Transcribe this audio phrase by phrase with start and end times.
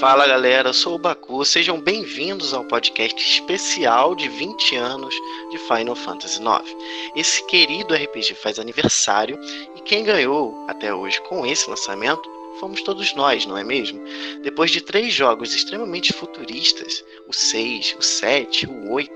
[0.00, 5.14] Fala galera, eu sou o Baku, sejam bem-vindos ao podcast especial de 20 anos
[5.50, 6.76] de Final Fantasy IX.
[7.16, 9.38] Esse querido RPG faz aniversário
[9.74, 12.30] e quem ganhou até hoje com esse lançamento
[12.60, 14.00] fomos todos nós, não é mesmo?
[14.42, 19.12] Depois de três jogos extremamente futuristas, o 6, o 7, o 8,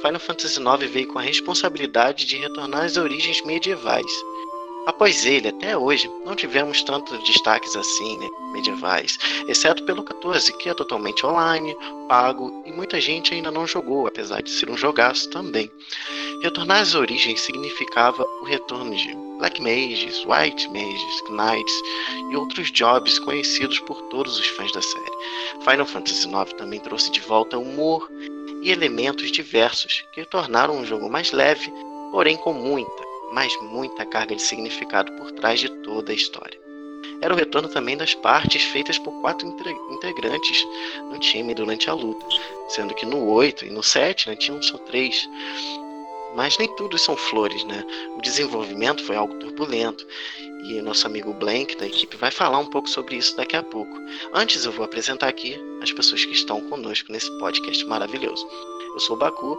[0.00, 4.12] Final Fantasy IX veio com a responsabilidade de retornar às origens medievais
[4.86, 10.68] Após ele, até hoje, não tivemos tantos destaques assim, né, medievais, exceto pelo 14, que
[10.68, 11.74] é totalmente online,
[12.06, 15.70] pago e muita gente ainda não jogou, apesar de ser um jogaço também.
[16.42, 21.74] Retornar às origens significava o retorno de Black Mages, White Mages, Knights
[22.30, 25.64] e outros jobs conhecidos por todos os fãs da série.
[25.64, 28.06] Final Fantasy IX também trouxe de volta humor
[28.62, 31.72] e elementos diversos que tornaram o jogo mais leve,
[32.10, 33.03] porém com muita,
[33.34, 36.58] mas muita carga de significado por trás de toda a história.
[37.20, 39.46] Era o retorno também das partes feitas por quatro
[39.90, 40.64] integrantes
[41.10, 42.24] no time durante a luta,
[42.68, 45.28] sendo que no 8 e no 7 né, tinham só três.
[46.36, 47.84] Mas nem tudo são flores, né?
[48.16, 50.06] O desenvolvimento foi algo turbulento
[50.64, 53.92] e nosso amigo Blank da equipe vai falar um pouco sobre isso daqui a pouco.
[54.32, 58.46] Antes eu vou apresentar aqui as pessoas que estão conosco nesse podcast maravilhoso.
[58.94, 59.58] Eu sou o Baku,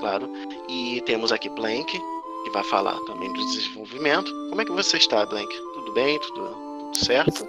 [0.00, 0.30] claro,
[0.68, 2.00] e temos aqui Blank,
[2.44, 4.30] que vai falar também do desenvolvimento.
[4.50, 5.48] Como é que você está, Blank?
[5.74, 6.18] Tudo bem?
[6.20, 6.48] Tudo,
[6.92, 7.48] tudo certo?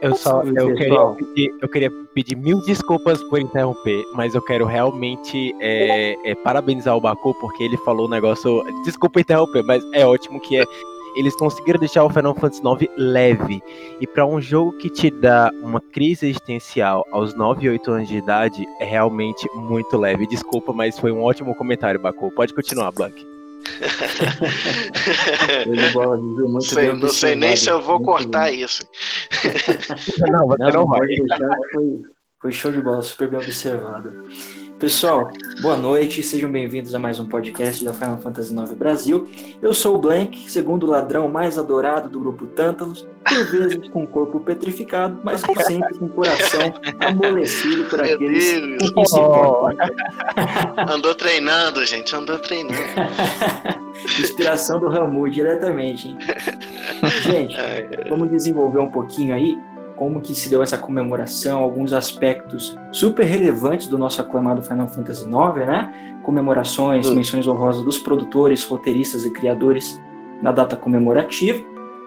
[0.00, 4.64] Eu só eu queria, pedir, eu queria pedir mil desculpas por interromper, mas eu quero
[4.64, 8.62] realmente é, é, parabenizar o Baku porque ele falou um negócio.
[8.84, 10.64] Desculpa interromper, mas é ótimo que é.
[11.16, 13.60] Eles conseguiram deixar o Final Fantasy IX leve.
[14.00, 18.08] E para um jogo que te dá uma crise existencial aos 9 e 8 anos
[18.08, 20.28] de idade, é realmente muito leve.
[20.28, 22.30] Desculpa, mas foi um ótimo comentário, Baku.
[22.30, 23.37] Pode continuar, Blank
[26.48, 28.62] não sei, não sei nem se eu vou cortar bem.
[28.62, 28.82] isso.
[30.30, 31.08] não, você não, não vai.
[31.72, 32.02] Foi,
[32.40, 34.28] foi show de bola, super bem observado.
[34.78, 35.28] Pessoal,
[35.60, 39.28] boa noite, sejam bem-vindos a mais um podcast da Final Fantasy IX Brasil.
[39.60, 44.38] Eu sou o Blank, segundo ladrão mais adorado do grupo Tântalos, por vezes com corpo
[44.38, 49.18] petrificado, mas sempre com coração amolecido por aqueles com quem se
[50.88, 52.78] Andou treinando, gente, andou treinando.
[54.20, 56.18] Inspiração do Ramu, diretamente, hein?
[57.22, 57.56] Gente,
[58.08, 59.58] vamos desenvolver um pouquinho aí
[59.98, 65.24] como que se deu essa comemoração, alguns aspectos super relevantes do nosso aclamado Final Fantasy
[65.24, 66.20] IX, né?
[66.22, 67.16] Comemorações, uhum.
[67.16, 70.00] menções honrosas dos produtores, roteiristas e criadores
[70.40, 71.58] na data comemorativa.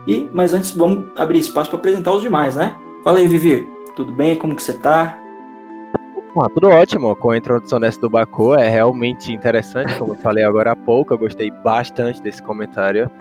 [0.08, 2.76] E, mas antes vamos abrir espaço para apresentar os demais, né?
[3.04, 3.68] Fala aí, Vivi.
[3.94, 4.38] Tudo bem?
[4.38, 5.20] Como que você tá?
[6.38, 10.46] Ah, tudo ótimo, com a introdução dessa do Baku, é realmente interessante, como eu falei
[10.46, 13.12] agora há pouco, eu gostei bastante desse comentário.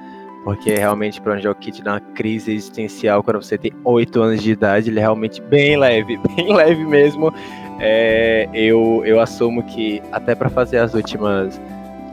[0.45, 4.43] Porque realmente para jogo que te dá uma crise existencial quando você tem 8 anos
[4.43, 7.33] de idade, ele é realmente bem leve, bem leve mesmo.
[7.78, 11.61] É, eu, eu assumo que até para fazer as últimas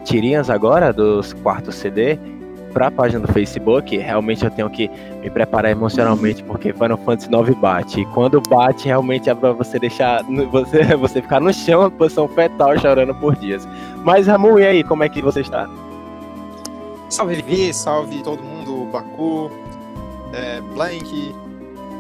[0.03, 2.17] tirinhas agora dos quartos CD,
[2.73, 4.89] para a página do Facebook, realmente eu tenho que
[5.21, 8.01] me preparar emocionalmente, porque Final Fantasy 9 bate.
[8.01, 12.27] E quando bate, realmente é para você deixar você, você ficar no chão, na posição
[12.27, 13.67] fetal, chorando por dias.
[14.03, 15.67] Mas Ramu, e aí, como é que você está?
[17.09, 19.49] Salve Vivi, salve todo mundo, Baku,
[20.33, 21.33] é, Blank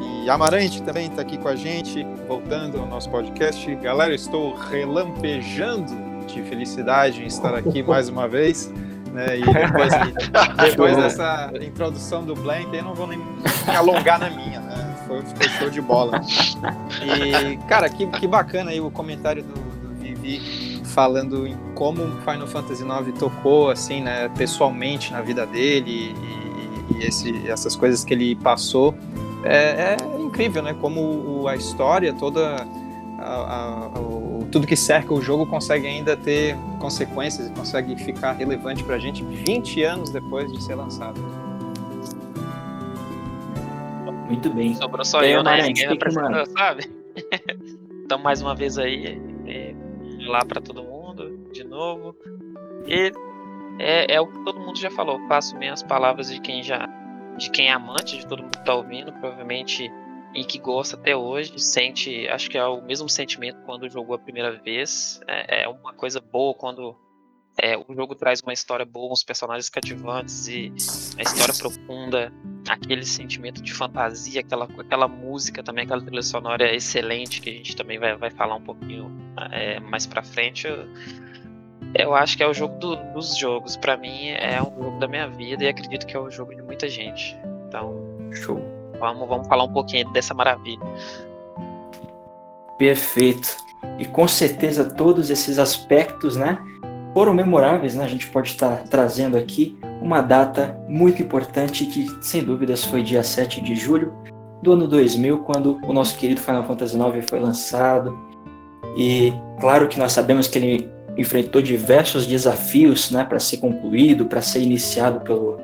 [0.01, 3.73] e Amarante também está aqui com a gente, voltando ao nosso podcast.
[3.75, 5.95] Galera, estou relampejando
[6.27, 8.71] de felicidade em estar aqui mais uma vez.
[9.13, 9.93] Né, e depois,
[10.69, 14.95] depois dessa introdução do Blank, eu não vou nem me alongar na minha, né?
[15.07, 16.21] Foi, foi show de bola.
[17.01, 22.47] E, cara, que, que bacana aí o comentário do, do Vivi falando em como Final
[22.47, 26.15] Fantasy IX tocou, assim, né, pessoalmente na vida dele
[26.91, 28.95] e, e esse, essas coisas que ele passou.
[29.43, 32.65] É, é incrível, né, como o, a história toda,
[33.19, 38.31] a, a, o, tudo que cerca o jogo consegue ainda ter consequências e consegue ficar
[38.31, 41.21] relevante pra gente 20 anos depois de ser lançado.
[44.25, 44.73] Muito bem.
[44.73, 45.61] Sobrou só eu, né?
[45.61, 46.89] Ninguém me apresentou, sabe?
[48.03, 49.21] então, mais uma vez aí,
[50.27, 52.15] lá para todo mundo de novo.
[52.85, 53.11] E
[53.79, 55.19] é, é, o que todo mundo já falou.
[55.27, 56.87] Faço minhas palavras de quem já.
[57.37, 59.91] De quem é amante, de todo mundo que tá ouvindo, provavelmente,
[60.33, 64.19] e que gosta até hoje, sente, acho que é o mesmo sentimento quando jogou a
[64.19, 65.19] primeira vez.
[65.27, 66.95] É, é uma coisa boa quando
[67.59, 70.71] é, o jogo traz uma história boa, uns personagens cativantes e
[71.17, 72.31] a história profunda,
[72.67, 77.75] aquele sentimento de fantasia, aquela, aquela música também, aquela trilha sonora excelente que a gente
[77.75, 79.11] também vai, vai falar um pouquinho
[79.51, 80.67] é, mais pra frente.
[80.67, 80.87] Eu,
[81.95, 83.77] eu acho que é o jogo do, dos jogos.
[83.77, 86.61] para mim é um jogo da minha vida e acredito que é o jogo de
[86.61, 87.37] muita gente.
[87.67, 87.95] Então,
[88.33, 88.61] show.
[88.99, 90.83] Vamos, vamos falar um pouquinho dessa maravilha.
[92.77, 93.55] Perfeito.
[93.99, 96.57] E com certeza todos esses aspectos, né,
[97.17, 98.05] foram memoráveis, né?
[98.05, 103.23] A gente pode estar trazendo aqui uma data muito importante que, sem dúvidas, foi dia
[103.23, 104.13] 7 de julho
[104.61, 108.15] do ano 2000, quando o nosso querido Final Fantasy IX foi lançado.
[108.95, 114.39] E claro que nós sabemos que ele enfrentou diversos desafios né, para ser concluído, para
[114.39, 115.57] ser iniciado pelo,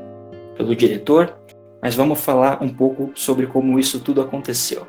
[0.57, 1.37] pelo diretor,
[1.79, 4.87] mas vamos falar um pouco sobre como isso tudo aconteceu.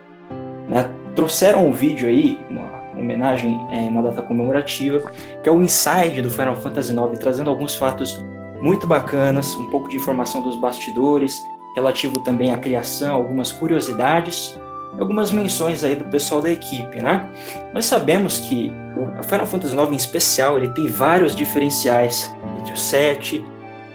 [0.67, 0.88] Né?
[1.14, 5.11] Trouxeram um vídeo aí, uma homenagem, é, uma data comemorativa,
[5.43, 8.23] que é o Inside do Final Fantasy IX, trazendo alguns fatos
[8.61, 11.44] muito bacanas, um pouco de informação dos bastidores,
[11.75, 14.58] relativo também à criação, algumas curiosidades,
[14.99, 17.29] algumas menções aí do pessoal da equipe, né?
[17.73, 22.76] Nós sabemos que o Final Fantasy IX em especial, ele tem vários diferenciais entre o
[22.76, 23.44] 7,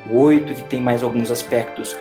[0.09, 1.95] o 8, que tem mais alguns aspectos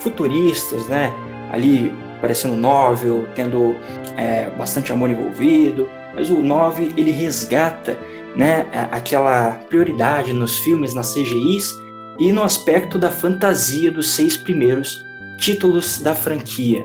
[0.00, 1.12] futuristas, né?
[1.50, 3.74] Ali parecendo novel, tendo
[4.16, 7.98] é, bastante amor envolvido, mas o 9 ele resgata
[8.36, 11.78] né, aquela prioridade nos filmes, nas CGIs
[12.18, 15.04] e no aspecto da fantasia dos seis primeiros
[15.38, 16.84] títulos da franquia.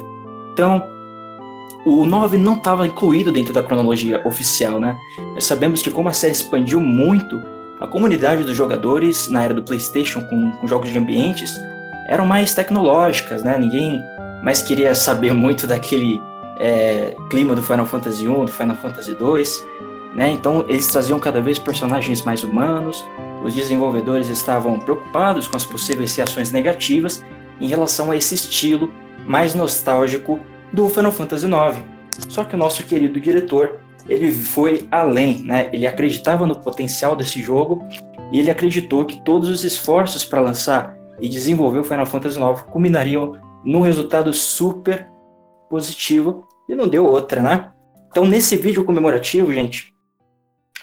[0.54, 0.84] Então,
[1.86, 4.98] o 9 não estava incluído dentro da cronologia oficial, né?
[5.34, 7.42] Nós sabemos que como a série expandiu muito,
[7.80, 11.58] a comunidade dos jogadores na era do PlayStation com, com jogos de ambientes
[12.08, 13.58] eram mais tecnológicas, né?
[13.58, 14.02] Ninguém
[14.44, 16.22] mais queria saber muito daquele
[16.60, 19.44] é, clima do Final Fantasy I, do Final Fantasy II,
[20.16, 20.32] né?
[20.32, 23.06] Então eles traziam cada vez personagens mais humanos.
[23.44, 27.24] Os desenvolvedores estavam preocupados com as possíveis reações negativas
[27.62, 28.92] em relação a esse estilo
[29.26, 30.40] mais nostálgico
[30.74, 31.84] do Final Fantasy IX.
[32.30, 35.70] Só que o nosso querido diretor, ele foi além, né?
[35.72, 37.88] Ele acreditava no potencial desse jogo
[38.32, 42.62] e ele acreditou que todos os esforços para lançar e desenvolver o Final Fantasy IX
[42.64, 43.34] culminariam
[43.64, 45.08] num resultado super
[45.70, 47.72] positivo e não deu outra, né?
[48.10, 49.94] Então, nesse vídeo comemorativo, gente,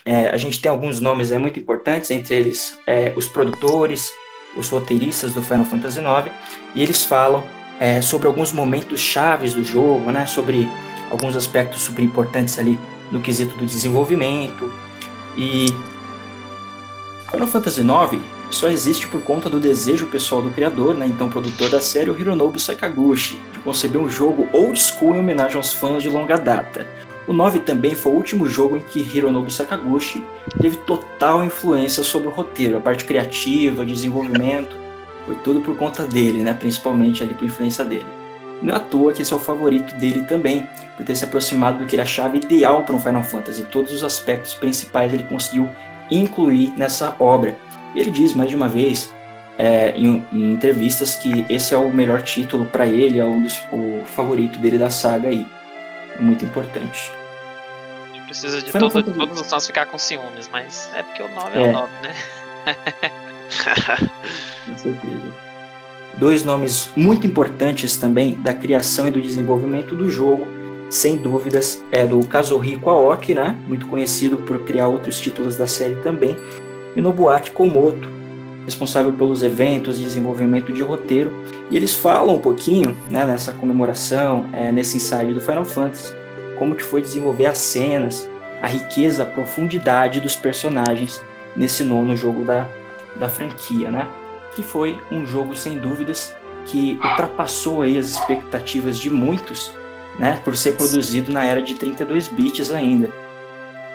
[0.05, 4.13] é, a gente tem alguns nomes é, muito importantes, entre eles é, os produtores,
[4.57, 6.33] os roteiristas do Final Fantasy IX,
[6.75, 7.43] e eles falam
[7.81, 10.69] é, sobre alguns momentos chaves do jogo, né, sobre
[11.11, 12.79] alguns aspectos super importantes ali
[13.11, 14.73] no quesito do desenvolvimento.
[15.37, 15.67] E
[17.31, 18.23] Final Fantasy IX
[18.55, 22.19] só existe por conta do desejo pessoal do criador, né, então produtor da série, o
[22.19, 26.87] Hironobu Sakaguchi, de conceber um jogo old school em homenagem aos fãs de longa data.
[27.27, 30.25] O 9 também foi o último jogo em que Hironobu Sakaguchi
[30.61, 34.85] teve total influência sobre o roteiro, a parte criativa, desenvolvimento,
[35.27, 36.53] foi tudo por conta dele, né?
[36.53, 38.07] Principalmente ali por influência dele.
[38.63, 41.79] Não é à toa que esse é o favorito dele também, por ter se aproximado
[41.79, 43.65] do que ele achava ideal para um Final Fantasy.
[43.65, 45.69] Todos os aspectos principais ele conseguiu
[46.11, 47.57] incluir nessa obra.
[47.95, 49.13] E ele diz mais de uma vez
[49.59, 53.61] é, em, em, entrevistas que esse é o melhor título para ele, é um dos,
[53.73, 55.47] o favorito dele da saga aí
[56.19, 57.13] muito importante.
[58.27, 61.63] Precisa de todo, todos os fãs ficar com ciúmes, mas é porque o 9 é,
[61.63, 62.15] é o 9, né?
[64.67, 65.45] com certeza.
[66.19, 70.47] Dois nomes muito importantes também da criação e do desenvolvimento do jogo,
[70.91, 73.57] sem dúvidas, é do Kazuhiko Aoki, né?
[73.67, 76.37] muito conhecido por criar outros títulos da série também,
[76.97, 78.09] e Nobuaki Komoto,
[78.65, 81.33] responsável pelos eventos de desenvolvimento de roteiro,
[81.71, 86.15] e eles falam um pouquinho né, nessa comemoração, é, nesse ensaio do Final Fantasy,
[86.59, 88.29] como que foi desenvolver as cenas,
[88.63, 91.21] a riqueza, a profundidade dos personagens
[91.55, 92.67] nesse nono jogo da,
[93.17, 94.09] da franquia, né?
[94.55, 96.35] Que foi um jogo, sem dúvidas,
[96.67, 99.73] que ultrapassou aí as expectativas de muitos,
[100.19, 100.41] né?
[100.45, 103.11] Por ser produzido na era de 32 bits ainda.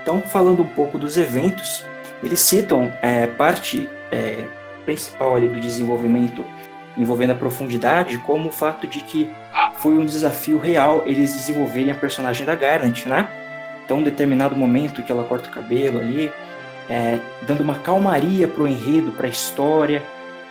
[0.01, 1.83] Então, falando um pouco dos eventos,
[2.23, 4.45] eles citam é, parte é,
[4.85, 6.43] principal ali do desenvolvimento
[6.97, 9.29] envolvendo a profundidade, como o fato de que
[9.77, 13.27] foi um desafio real eles desenvolverem a personagem da Garant, né?
[13.85, 16.31] Então, um determinado momento que ela corta o cabelo ali,
[16.89, 20.03] é, dando uma calmaria para o enredo, para a história,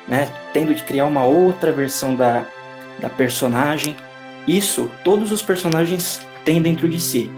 [0.08, 0.28] né?
[0.52, 2.44] Tendo de criar uma outra versão da,
[2.98, 3.94] da personagem.
[4.46, 7.30] Isso todos os personagens têm dentro de si.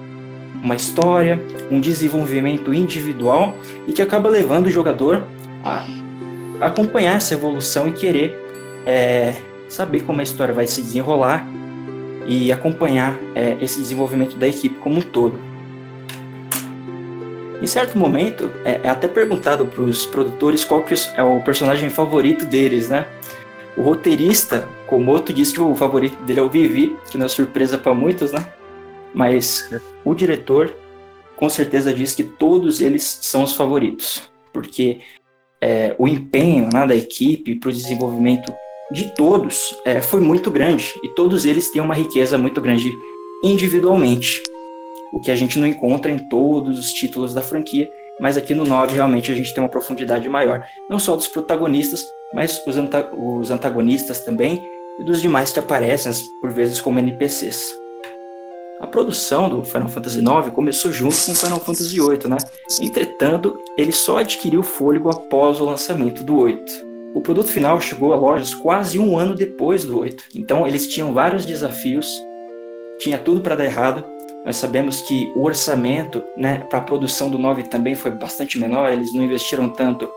[0.62, 1.40] Uma história,
[1.70, 5.24] um desenvolvimento individual e que acaba levando o jogador
[5.64, 5.86] a
[6.60, 8.36] acompanhar essa evolução e querer
[8.84, 9.34] é,
[9.68, 11.46] saber como a história vai se desenrolar
[12.26, 15.38] e acompanhar é, esse desenvolvimento da equipe como um todo.
[17.62, 21.90] Em certo momento, é, é até perguntado para os produtores qual que é o personagem
[21.90, 23.06] favorito deles, né?
[23.76, 27.78] O roteirista, Komoto, disse que o favorito dele é o Vivi, que não é surpresa
[27.78, 28.46] para muitos, né?
[29.14, 29.68] Mas
[30.04, 30.74] o diretor,
[31.36, 35.00] com certeza, diz que todos eles são os favoritos, porque
[35.60, 38.52] é, o empenho né, da equipe para o desenvolvimento
[38.90, 40.94] de todos é, foi muito grande.
[41.02, 42.92] E todos eles têm uma riqueza muito grande
[43.44, 44.42] individualmente,
[45.12, 47.90] o que a gente não encontra em todos os títulos da franquia,
[48.20, 52.06] mas aqui no 9 realmente a gente tem uma profundidade maior, não só dos protagonistas,
[52.34, 54.62] mas os, anta os antagonistas também
[54.98, 57.74] e dos demais que aparecem, por vezes como NPCs.
[58.80, 62.38] A produção do Final Fantasy IX começou junto com o Final Fantasy VIII, né?
[62.80, 66.90] Entretanto, ele só adquiriu fôlego após o lançamento do 8.
[67.14, 70.24] O produto final chegou a lojas quase um ano depois do 8.
[70.34, 72.10] Então, eles tinham vários desafios,
[72.98, 74.02] tinha tudo para dar errado.
[74.46, 78.90] Nós sabemos que o orçamento né, para a produção do 9 também foi bastante menor,
[78.90, 80.08] eles não investiram tanto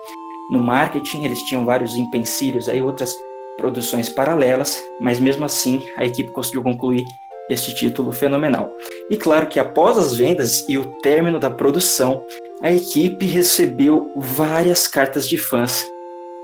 [0.50, 3.14] no marketing, eles tinham vários empecilhos, aí outras
[3.58, 7.06] produções paralelas, mas mesmo assim a equipe conseguiu concluir
[7.50, 8.76] este título fenomenal.
[9.10, 12.26] E claro que após as vendas e o término da produção,
[12.62, 15.86] a equipe recebeu várias cartas de fãs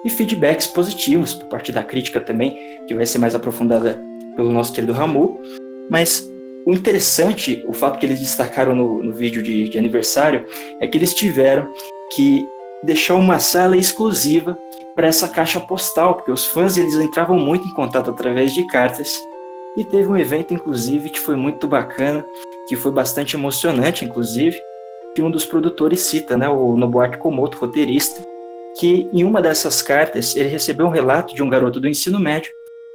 [0.03, 4.01] e feedbacks positivos por parte da crítica também, que vai ser mais aprofundada
[4.35, 5.39] pelo nosso querido Ramu.
[5.89, 6.29] Mas
[6.65, 10.45] o interessante, o fato que eles destacaram no, no vídeo de, de aniversário,
[10.79, 11.73] é que eles tiveram
[12.11, 12.45] que
[12.83, 14.57] deixar uma sala exclusiva
[14.95, 19.21] para essa caixa postal, porque os fãs eles entravam muito em contato através de cartas
[19.79, 22.25] e teve um evento, inclusive, que foi muito bacana,
[22.67, 24.59] que foi bastante emocionante, inclusive,
[25.15, 28.21] que um dos produtores cita, né, o Nobuaki Komoto, roteirista,
[28.77, 32.51] que em uma dessas cartas ele recebeu um relato de um garoto do ensino médio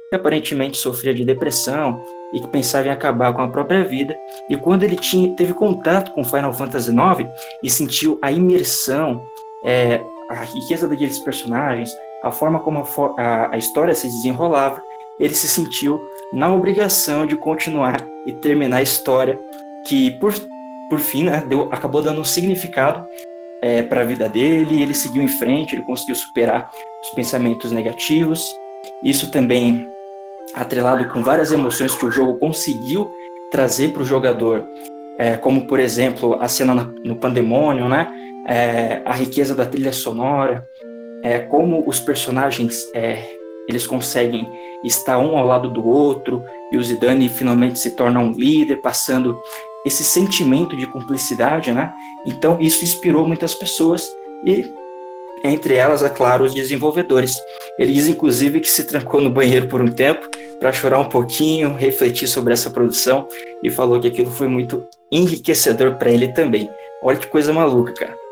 [0.09, 1.99] que aparentemente sofria de depressão
[2.31, 4.15] e que pensava em acabar com a própria vida.
[4.47, 7.27] E quando ele tinha, teve contato com Final Fantasy IX
[7.63, 9.25] e sentiu a imersão,
[9.63, 11.91] é, a riqueza daqueles personagens,
[12.23, 14.83] a forma como a, a, a história se desenrolava,
[15.19, 15.99] ele se sentiu
[16.35, 19.39] na obrigação de continuar e terminar a história
[19.87, 20.33] que, por,
[20.89, 23.07] por fim, né, deu, acabou dando um significado
[23.61, 24.81] é, para a vida dele.
[24.81, 26.69] Ele seguiu em frente, ele conseguiu superar
[27.01, 28.53] os pensamentos negativos.
[29.01, 29.87] Isso também
[30.53, 33.09] atrelado com várias emoções que o jogo conseguiu
[33.49, 34.67] trazer para o jogador,
[35.17, 38.11] é, como por exemplo a cena no pandemônio, né?
[38.47, 40.67] É, a riqueza da trilha sonora,
[41.23, 43.23] é, como os personagens é,
[43.67, 44.47] eles conseguem
[44.85, 49.39] estar um ao lado do outro e o Zidane finalmente se torna um líder, passando
[49.85, 51.93] esse sentimento de cumplicidade, né?
[52.25, 54.11] Então isso inspirou muitas pessoas
[54.45, 54.65] e
[55.43, 57.37] entre elas, é claro, os desenvolvedores.
[57.77, 60.27] Ele diz inclusive que se trancou no banheiro por um tempo
[60.59, 63.27] para chorar um pouquinho, refletir sobre essa produção
[63.61, 66.69] e falou que aquilo foi muito enriquecedor para ele também.
[67.03, 68.24] Olha que coisa maluca, cara.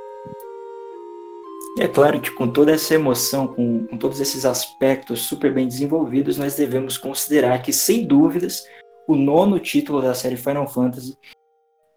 [1.80, 6.38] É claro que com toda essa emoção, com, com todos esses aspectos super bem desenvolvidos,
[6.38, 8.63] nós devemos considerar que, sem dúvidas,
[9.08, 11.18] o nono título da série Final Fantasy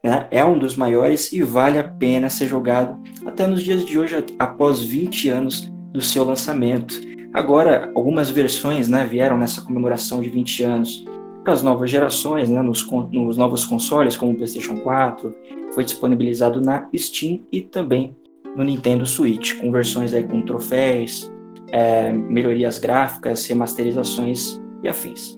[0.02, 3.98] né, é um dos maiores e vale a pena ser jogado até nos dias de
[3.98, 6.98] hoje, após 20 anos do seu lançamento.
[7.34, 11.04] Agora, algumas versões né, vieram nessa comemoração de 20 anos
[11.44, 15.34] para as novas gerações, né, nos, nos novos consoles, como o PlayStation 4,
[15.74, 18.16] foi disponibilizado na Steam e também
[18.56, 21.30] no Nintendo Switch, com versões aí com troféus,
[21.68, 25.34] é, melhorias gráficas, remasterizações e afins.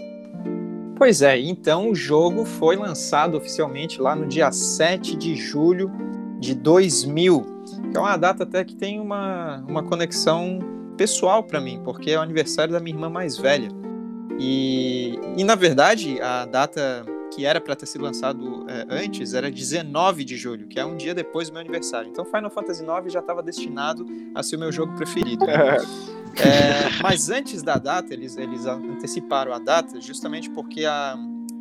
[0.97, 5.91] Pois é, então o jogo foi lançado oficialmente lá no dia 7 de julho
[6.39, 7.45] de 2000,
[7.91, 10.59] que é uma data até que tem uma, uma conexão
[10.97, 13.69] pessoal para mim, porque é o aniversário da minha irmã mais velha.
[14.39, 17.05] E, e na verdade, a data
[17.35, 20.97] que era para ter sido lançado é, antes era 19 de julho, que é um
[20.97, 22.11] dia depois do meu aniversário.
[22.11, 25.45] Então Final Fantasy IX já estava destinado a ser o meu jogo preferido.
[25.49, 31.17] é, mas antes da data, eles, eles anteciparam a data justamente porque a,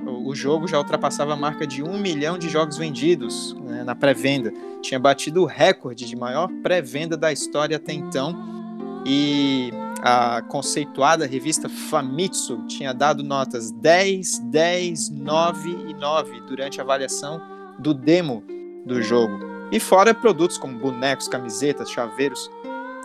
[0.05, 3.95] o, o jogo já ultrapassava a marca de um milhão de jogos vendidos né, na
[3.95, 4.53] pré-venda.
[4.81, 8.57] Tinha batido o recorde de maior pré-venda da história até então.
[9.05, 16.83] E a conceituada revista Famitsu tinha dado notas 10, 10, 9 e 9 durante a
[16.83, 17.41] avaliação
[17.79, 18.43] do demo
[18.85, 19.39] do jogo.
[19.71, 22.49] E fora produtos como bonecos, camisetas, chaveiros,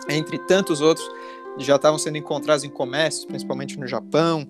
[0.09, 1.05] entre tantos outros,
[1.57, 4.47] já estavam sendo encontrados em comércios, principalmente no Japão,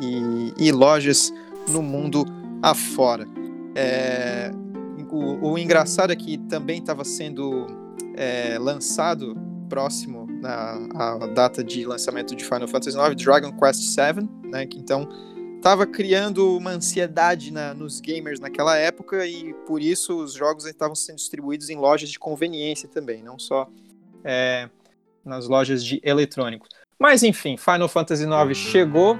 [0.00, 1.32] e, e lojas
[1.68, 2.24] no mundo
[2.60, 3.26] afora.
[3.74, 4.50] É,
[5.10, 7.66] o, o, engraçado é que também estava sendo
[8.14, 9.36] é, lançado
[9.68, 14.66] próximo à, data de lançamento de Final Fantasy IX, Dragon Quest VII, né?
[14.66, 15.08] Que então
[15.56, 20.94] estava criando uma ansiedade na, nos gamers naquela época e por isso os jogos estavam
[20.94, 23.68] sendo distribuídos em lojas de conveniência também, não só
[24.24, 24.68] é,
[25.24, 26.68] nas lojas de eletrônicos.
[26.98, 29.18] Mas enfim, Final Fantasy IX chegou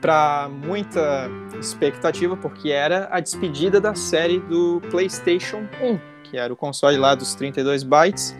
[0.00, 6.56] para muita expectativa porque era a despedida da série do PlayStation 1, que era o
[6.56, 8.34] console lá dos 32 bytes.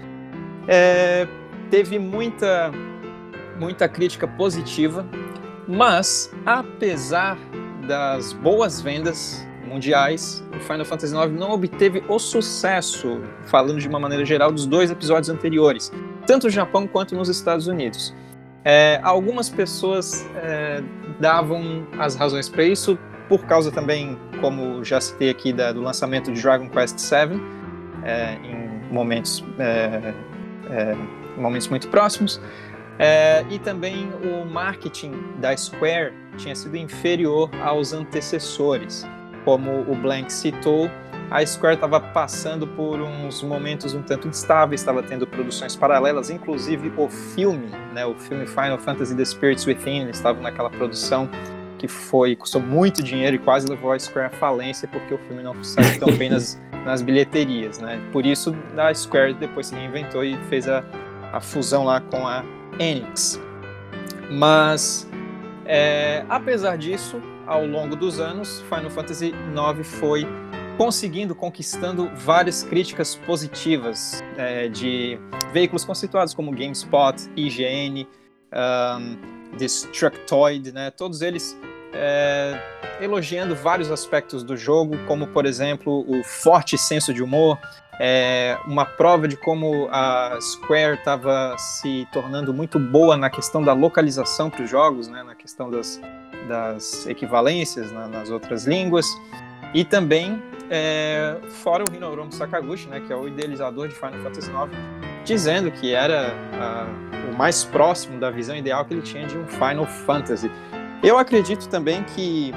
[0.68, 1.26] É,
[1.70, 2.70] teve muita,
[3.58, 5.06] muita crítica positiva.
[5.66, 7.38] Mas, apesar
[7.86, 14.00] das boas vendas mundiais, o Final Fantasy IX não obteve o sucesso, falando de uma
[14.00, 15.92] maneira geral, dos dois episódios anteriores,
[16.26, 18.12] tanto no Japão quanto nos Estados Unidos.
[18.64, 20.82] É, algumas pessoas é,
[21.20, 22.98] davam as razões para isso,
[23.28, 27.40] por causa também, como já citei aqui, da, do lançamento de Dragon Quest VII,
[28.02, 30.12] é, em momentos, é,
[30.68, 30.96] é,
[31.36, 32.40] momentos muito próximos.
[32.98, 39.06] É, e também o marketing da Square tinha sido inferior aos antecessores.
[39.44, 40.90] Como o Blank citou,
[41.30, 46.92] a Square estava passando por uns momentos um tanto instáveis, estava tendo produções paralelas, inclusive
[46.96, 51.30] o filme, né, o filme Final Fantasy The Spirits Within, estava naquela produção
[51.78, 55.42] que foi custou muito dinheiro e quase levou a Square à falência porque o filme
[55.42, 57.98] não saiu tão bem nas, nas bilheterias, né?
[58.12, 60.84] Por isso a Square depois se reinventou e fez a,
[61.32, 62.44] a fusão lá com a
[62.78, 63.40] Enix.
[64.30, 65.08] Mas,
[65.64, 70.26] é, apesar disso, ao longo dos anos, Final Fantasy IX foi
[70.76, 75.18] conseguindo, conquistando várias críticas positivas é, de
[75.52, 78.06] veículos conceituados como GameSpot, IGN,
[78.52, 80.90] um, Destructoid, né?
[80.90, 81.58] Todos eles
[81.92, 82.58] é,
[83.00, 87.58] elogiando vários aspectos do jogo, como por exemplo o forte senso de humor,
[88.02, 93.74] é, uma prova de como a Square estava se tornando muito boa na questão da
[93.74, 96.00] localização para os jogos, né, na questão das,
[96.48, 99.06] das equivalências na, nas outras línguas,
[99.74, 104.50] e também é, fora o Hinoromu Sakaguchi, né, que é o idealizador de Final Fantasy
[104.50, 104.70] IX,
[105.24, 106.32] dizendo que era
[107.30, 110.50] o mais próximo da visão ideal que ele tinha de um Final Fantasy.
[111.02, 112.52] Eu acredito também que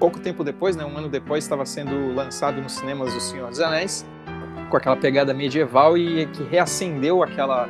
[0.00, 3.60] pouco tempo depois, né, um ano depois, estava sendo lançado nos cinemas O Senhor dos
[3.60, 4.04] Anéis,
[4.68, 7.68] com aquela pegada medieval e que reacendeu aquela,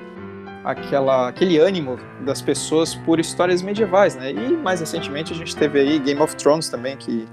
[0.64, 4.32] aquela, aquele ânimo das pessoas por histórias medievais, né?
[4.32, 7.26] E mais recentemente a gente teve aí Game of Thrones também, que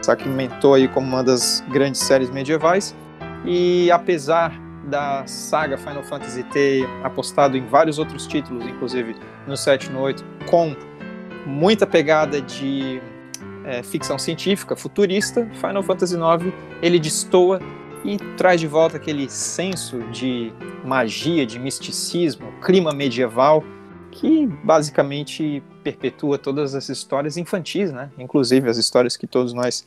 [0.00, 2.96] sacramentou aí como uma das grandes séries medievais.
[3.44, 9.14] E apesar da saga Final Fantasy ter apostado em vários outros títulos, inclusive
[9.46, 10.74] no 7 e no 8, com
[11.48, 13.00] muita pegada de
[13.64, 17.58] é, ficção científica, futurista, Final Fantasy IX ele destoa
[18.04, 20.52] e traz de volta aquele senso de
[20.84, 23.64] magia, de misticismo, clima medieval,
[24.10, 28.10] que basicamente perpetua todas as histórias infantis, né?
[28.18, 29.86] Inclusive as histórias que todos nós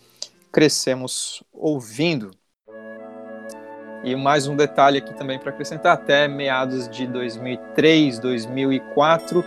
[0.51, 2.31] crescemos ouvindo.
[4.03, 9.43] E mais um detalhe aqui também para acrescentar: até meados de 2003, 2004,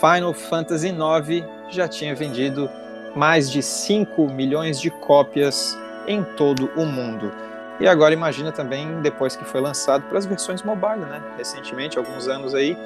[0.00, 2.70] Final Fantasy IX já tinha vendido
[3.14, 7.32] mais de 5 milhões de cópias em todo o mundo.
[7.80, 11.22] E agora imagina também depois que foi lançado para as versões mobile, né?
[11.36, 12.76] Recentemente, alguns anos aí,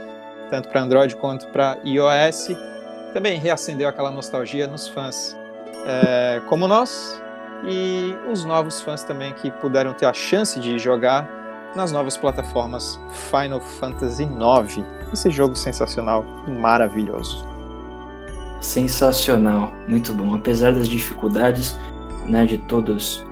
[0.51, 2.49] tanto para Android quanto para iOS,
[3.15, 5.37] também reacendeu aquela nostalgia nos fãs
[5.87, 7.21] é, como nós
[7.65, 11.29] e os novos fãs também que puderam ter a chance de jogar
[11.75, 12.99] nas novas plataformas
[13.31, 15.02] Final Fantasy IX.
[15.13, 17.47] Esse jogo sensacional, maravilhoso.
[18.61, 20.35] Sensacional, muito bom.
[20.35, 21.77] Apesar das dificuldades,
[22.27, 23.25] né, de todos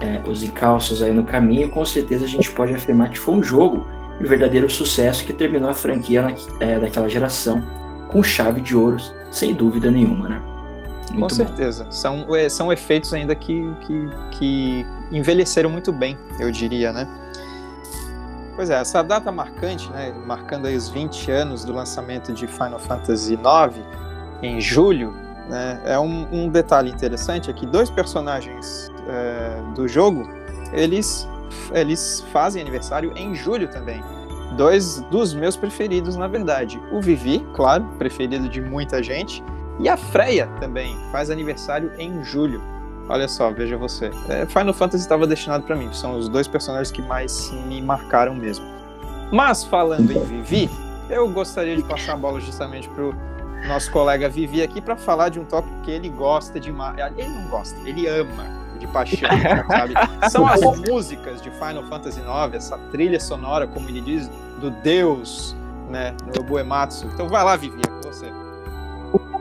[0.00, 3.42] é, os encalços aí no caminho, com certeza a gente pode afirmar que foi um
[3.42, 3.86] jogo
[4.20, 7.62] de verdadeiro sucesso que terminou a franquia na, é, daquela geração
[8.08, 8.98] com chave de ouro,
[9.30, 10.42] sem dúvida nenhuma, né?
[11.10, 11.86] Muito com certeza.
[11.90, 17.08] São, é, são efeitos ainda que, que, que envelheceram muito bem, eu diria, né?
[18.62, 22.78] Pois é, essa data marcante, né, marcando aí os 20 anos do lançamento de Final
[22.78, 23.84] Fantasy IX,
[24.40, 25.10] em julho,
[25.48, 30.30] né, é um, um detalhe interessante é que dois personagens é, do jogo,
[30.72, 31.28] eles,
[31.72, 34.00] eles fazem aniversário em julho também.
[34.56, 36.80] Dois dos meus preferidos, na verdade.
[36.92, 39.42] O Vivi, claro, preferido de muita gente,
[39.80, 42.62] e a Freya também faz aniversário em julho.
[43.08, 44.10] Olha só, veja você.
[44.28, 45.92] É, Final Fantasy estava destinado para mim.
[45.92, 48.64] São os dois personagens que mais me marcaram mesmo.
[49.30, 50.70] Mas falando em Vivi,
[51.10, 53.14] eu gostaria de passar a bola justamente pro
[53.66, 56.96] nosso colega Vivi aqui para falar de um tópico que ele gosta demais.
[57.16, 58.44] Ele não gosta, ele ama
[58.78, 59.28] de paixão,
[59.68, 59.94] sabe?
[60.30, 64.28] São as músicas de Final Fantasy IX, essa trilha sonora, como ele diz,
[64.60, 65.56] do Deus,
[65.88, 67.06] né, do Buematsu.
[67.06, 68.26] Então vai lá, Vivi, é com você.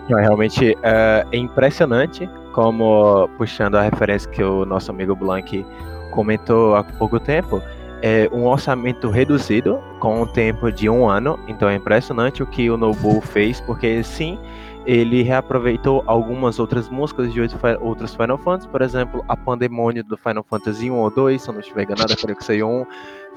[0.08, 5.66] Realmente é, é impressionante como, puxando a referência que o nosso amigo Blank
[6.12, 7.62] comentou há pouco tempo,
[8.02, 11.40] é um orçamento reduzido com o tempo de um ano.
[11.48, 14.40] Então é impressionante o que o Nobu fez, porque sim,
[14.86, 17.42] ele reaproveitou algumas outras músicas de
[17.80, 21.54] outros Final Fantasy, por exemplo, a Pandemônio do Final Fantasy 1 ou 2, se eu
[21.54, 22.86] não estiver enganado, creio que seja 1,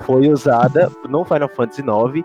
[0.00, 2.24] foi usada no Final Fantasy 9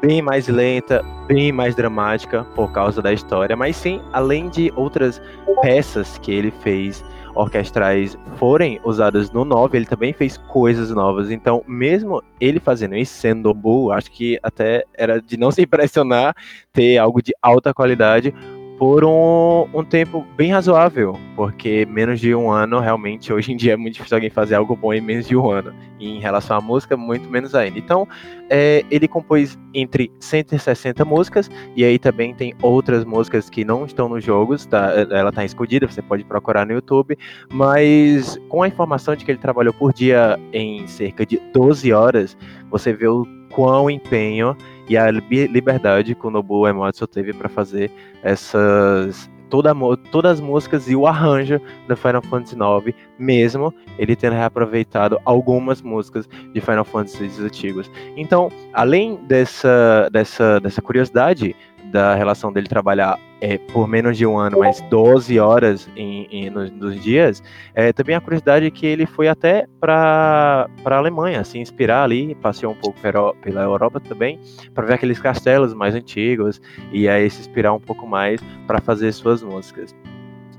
[0.00, 5.20] bem mais lenta, bem mais dramática por causa da história, mas sim, além de outras
[5.62, 7.04] peças que ele fez
[7.36, 11.30] orquestrais forem usadas no 9, ele também fez coisas novas.
[11.30, 16.34] Então, mesmo ele fazendo isso, sendo Nobu, acho que até era de não se impressionar
[16.72, 18.34] ter algo de alta qualidade,
[18.78, 23.72] por um, um, tempo bem razoável, porque menos de um ano, realmente, hoje em dia
[23.72, 25.72] é muito difícil alguém fazer algo bom em menos de um ano.
[25.98, 27.78] E em relação à música, muito menos ainda.
[27.78, 28.06] Então,
[28.50, 34.08] é, ele compôs entre 160 músicas, e aí também tem outras músicas que não estão
[34.08, 34.92] nos jogos, tá?
[35.10, 37.16] ela está escondida, você pode procurar no YouTube,
[37.50, 42.36] mas com a informação de que ele trabalhou por dia em cerca de 12 horas,
[42.70, 44.54] você vê o quão empenho
[44.88, 47.90] e a liberdade que o Nobuo Ematsu teve para fazer
[48.22, 49.72] essas toda,
[50.10, 55.82] todas as músicas e o arranjo do Final Fantasy IX, mesmo ele tendo reaproveitado algumas
[55.82, 57.90] músicas de Final Fantasy antigos.
[58.16, 61.54] Então, além dessa, dessa, dessa curiosidade
[61.90, 66.50] da relação dele trabalhar é, por menos de um ano, mas 12 horas em, em
[66.50, 67.42] nos, nos, dias,
[67.74, 72.34] é, também a curiosidade é que ele foi até para a Alemanha, se inspirar ali,
[72.36, 74.40] passeou um pouco pela Europa também,
[74.74, 76.60] para ver aqueles castelos mais antigos
[76.92, 79.94] e aí se inspirar um pouco mais para fazer suas músicas.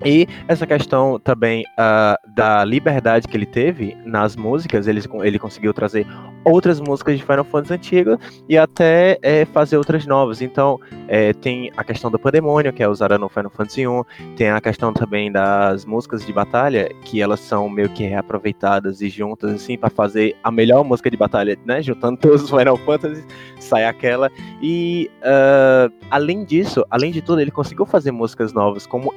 [0.06, 5.74] E essa questão também uh, da liberdade que ele teve nas músicas, ele, ele conseguiu
[5.74, 6.06] trazer
[6.44, 10.42] outras músicas de Final Fantasy antigas e até é, fazer outras novas.
[10.42, 14.04] Então, é, tem a questão do Pandemônio, que é usada no Final Fantasy 1,
[14.36, 19.10] tem a questão também das músicas de batalha, que elas são meio que reaproveitadas e
[19.10, 21.82] juntas, assim, para fazer a melhor música de batalha, né?
[21.82, 23.26] Juntando todos os Final Fantasy,
[23.60, 24.32] sai aquela.
[24.62, 29.14] E, uh, além disso, além de tudo, ele conseguiu fazer músicas novas, como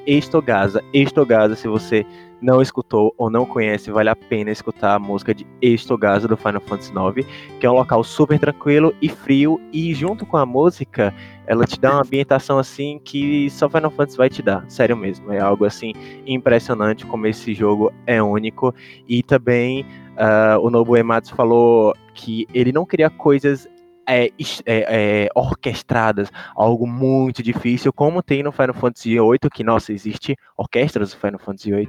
[0.70, 0.84] Estogasa.
[0.92, 2.06] Estogasa, se você
[2.40, 6.60] não escutou ou não conhece, vale a pena escutar a música de Estogasa do Final
[6.60, 7.26] Fantasy IX,
[7.58, 11.14] que é um local super tranquilo e frio, e junto com a música,
[11.46, 15.32] ela te dá uma ambientação assim que só Final Fantasy vai te dar, sério mesmo.
[15.32, 15.92] É algo assim
[16.26, 18.74] impressionante como esse jogo é único.
[19.06, 23.68] E também uh, o Nobu Ematsu falou que ele não queria coisas
[24.10, 24.32] é, é,
[24.66, 31.10] é, orquestradas, algo muito difícil, como tem no Final Fantasy VIII, que, nossa, existe orquestras
[31.10, 31.88] do Final Fantasy VIII.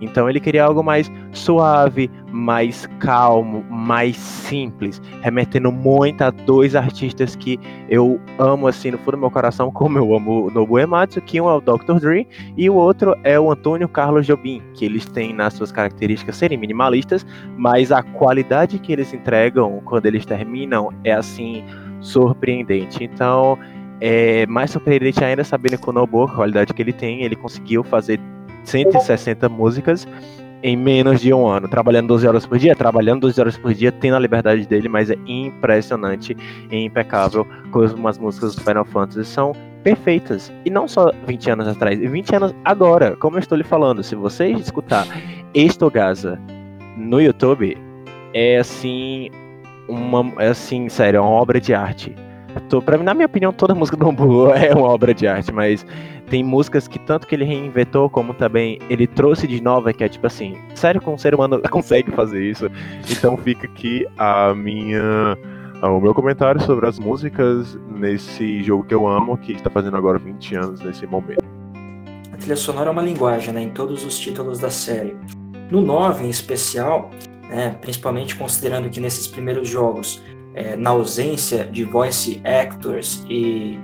[0.00, 7.34] Então ele queria algo mais suave, mais calmo, mais simples, remetendo muito a dois artistas
[7.34, 11.20] que eu amo, assim, no fundo do meu coração, como eu amo o Nobu Ematsu,
[11.20, 12.00] que um é o Dr.
[12.00, 16.36] Dre, e o outro é o Antônio Carlos Jobim, que eles têm nas suas características
[16.36, 21.64] serem minimalistas, mas a qualidade que eles entregam quando eles terminam é, assim,
[22.00, 23.04] surpreendente.
[23.04, 23.58] Então,
[24.00, 27.84] é mais surpreendente ainda sabendo que o Nobu, a qualidade que ele tem, ele conseguiu
[27.84, 28.18] fazer
[28.64, 30.06] 160 músicas
[30.62, 33.90] em menos de um ano, trabalhando 12 horas por dia, trabalhando 12 horas por dia,
[33.90, 36.36] tendo a liberdade dele, mas é impressionante
[36.70, 40.52] e impecável como as músicas do Final Fantasy são perfeitas.
[40.64, 44.14] E não só 20 anos atrás, 20 anos agora, como eu estou lhe falando, se
[44.14, 45.06] você escutar
[45.54, 46.38] Estogasa
[46.96, 47.76] no YouTube,
[48.34, 49.30] é assim,
[49.88, 52.14] uma, é assim, sério, é uma obra de arte.
[52.68, 55.52] Tô, pra mim, na minha opinião, toda música do Bambu é uma obra de arte,
[55.52, 55.86] mas
[56.30, 60.08] tem músicas que tanto que ele reinventou, como também ele trouxe de nova, que é
[60.08, 62.70] tipo assim, sério que um ser humano consegue fazer isso?
[63.10, 65.36] Então fica aqui a minha.
[65.82, 70.18] O meu comentário sobre as músicas nesse jogo que eu amo, que está fazendo agora
[70.18, 71.42] 20 anos nesse momento.
[72.32, 75.16] A trilha sonora é uma linguagem, né, em todos os títulos da série.
[75.70, 77.10] No 9, em especial,
[77.48, 77.76] né?
[77.80, 80.22] principalmente considerando que nesses primeiros jogos,
[80.54, 83.78] é, na ausência de voice actors e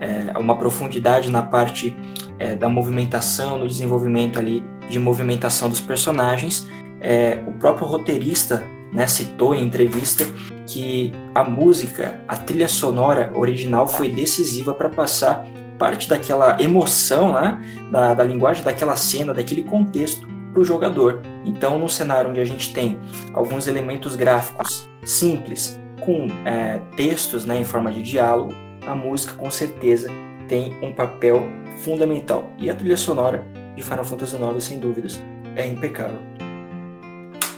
[0.00, 1.94] é, uma profundidade na parte
[2.38, 6.66] é, da movimentação, no desenvolvimento ali de movimentação dos personagens,
[7.00, 10.24] é, o próprio roteirista né, citou em entrevista
[10.66, 15.46] que a música, a trilha sonora original foi decisiva para passar
[15.78, 17.58] parte daquela emoção, né,
[17.90, 21.20] da, da linguagem daquela cena, daquele contexto para o jogador.
[21.44, 22.98] Então, num cenário onde a gente tem
[23.32, 28.54] alguns elementos gráficos simples, com é, textos né, em forma de diálogo,
[28.86, 30.08] a música com certeza
[30.48, 32.50] tem um papel fundamental.
[32.58, 33.44] E a trilha sonora
[33.76, 35.20] de Final Fantasy IX, sem dúvidas,
[35.56, 36.18] é impecável.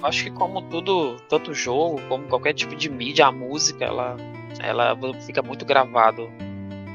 [0.02, 4.16] Acho que como tudo, tanto jogo como qualquer tipo de mídia, a música ela,
[4.60, 6.28] ela fica muito gravado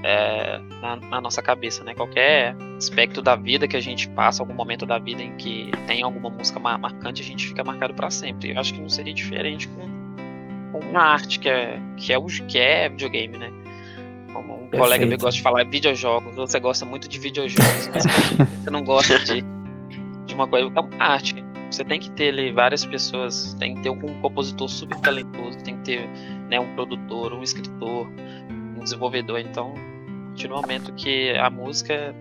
[0.03, 1.95] é, na, na, nossa cabeça, né?
[1.95, 6.03] Qualquer aspecto da vida que a gente passa, algum momento da vida em que tem
[6.03, 8.51] alguma música marcante, a gente fica marcado para sempre.
[8.51, 12.59] Eu acho que não seria diferente com, com a arte que é, que é que
[12.59, 13.51] é videogame, né?
[14.37, 14.77] Como um Perfeito.
[14.77, 18.03] colega meu gosta de falar videojogos, você gosta muito de videojogos, mas
[18.61, 19.43] você não gosta de,
[20.27, 21.43] de uma coisa, então arte.
[21.71, 25.75] Você tem que ter ali várias pessoas, tem que ter um compositor super talentoso, tem
[25.77, 26.07] que ter
[26.49, 28.07] né, um produtor, um escritor,
[28.79, 29.39] desenvolvedor.
[29.39, 29.73] Então,
[30.47, 32.13] no momento que a música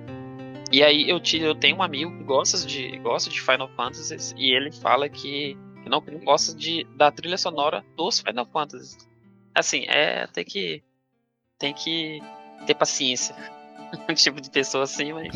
[0.72, 4.34] e aí eu, te, eu tenho um amigo que gosta de, gosta de Final Fantasy
[4.38, 8.96] e ele fala que, que não, gosta de, da trilha sonora dos Final Fantasy.
[9.54, 10.82] Assim, é tem que
[11.58, 12.22] tem que
[12.66, 13.34] ter paciência.
[14.08, 15.28] um tipo de pessoa assim, mas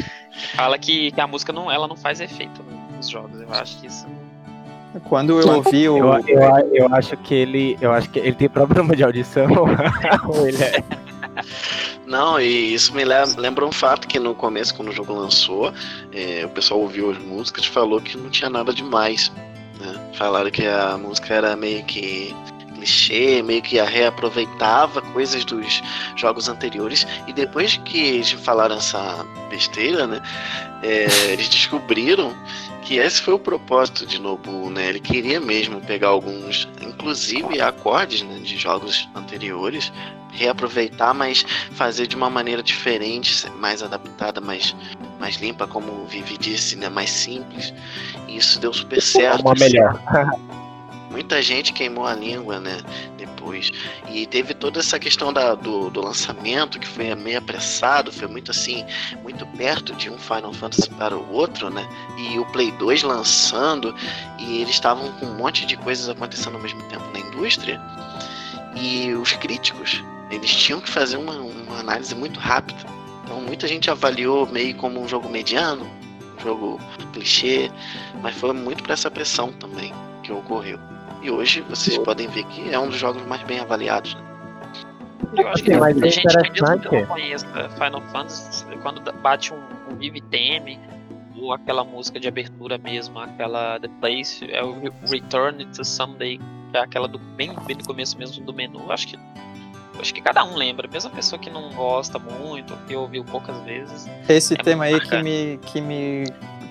[0.54, 2.62] fala que, que, a música não, ela não faz efeito
[2.96, 3.40] nos jogos.
[3.40, 4.06] Eu acho que isso
[5.04, 5.98] quando eu ouvi o.
[5.98, 7.78] Eu, eu, eu, acho que ele.
[7.80, 9.46] Eu acho que ele tem problema de audição.
[10.26, 10.82] ou ele é.
[12.06, 15.72] Não, e isso me lembra um fato que no começo, quando o jogo lançou,
[16.12, 19.30] é, o pessoal ouviu as músicas e falou que não tinha nada demais.
[19.78, 20.10] Né?
[20.14, 22.34] Falaram que a música era meio que
[22.78, 25.82] clichê, meio que reaproveitava coisas dos
[26.16, 27.06] jogos anteriores.
[27.26, 30.22] E depois que eles falaram essa besteira, né?
[30.82, 32.34] É, eles descobriram
[32.82, 34.88] que esse foi o propósito de Nobu, né?
[34.88, 39.92] Ele queria mesmo pegar alguns, inclusive acordes né, de jogos anteriores,
[40.32, 44.74] reaproveitar, mas fazer de uma maneira diferente, mais adaptada, mais,
[45.18, 46.88] mais limpa, como o Vivi disse, né?
[46.88, 47.74] Mais simples.
[48.26, 49.42] E isso deu super certo.
[49.42, 50.00] Uma melhor.
[51.10, 52.78] Muita gente queimou a língua, né?
[53.16, 53.72] Depois.
[54.10, 58.50] E teve toda essa questão da, do, do lançamento, que foi meio apressado, foi muito
[58.50, 58.84] assim,
[59.22, 61.88] muito perto de um Final Fantasy para o outro, né?
[62.18, 63.94] E o Play 2 lançando,
[64.38, 67.80] e eles estavam com um monte de coisas acontecendo ao mesmo tempo na indústria.
[68.76, 72.80] E os críticos, eles tinham que fazer uma, uma análise muito rápida.
[73.24, 75.90] Então muita gente avaliou meio como um jogo mediano,
[76.38, 76.80] um jogo
[77.14, 77.70] clichê,
[78.22, 79.92] mas foi muito para essa pressão também
[80.28, 80.78] que ocorreu.
[81.22, 84.14] E hoje vocês podem ver que é um dos jogos mais bem avaliados.
[84.14, 84.22] Né?
[85.36, 89.58] Eu acho que tem, tem gente que não conhece Final Fantasy, quando bate um,
[89.90, 90.78] um Vive Theme,
[91.36, 96.38] ou aquela música de abertura mesmo, aquela The Place, é o Return to Someday,
[96.70, 99.18] que é aquela do bem, bem no começo mesmo do menu, acho que
[100.00, 103.60] acho que cada um lembra, mesmo a pessoa que não gosta muito, que ouviu poucas
[103.62, 104.08] vezes.
[104.28, 106.24] Esse é tema aí que me, que me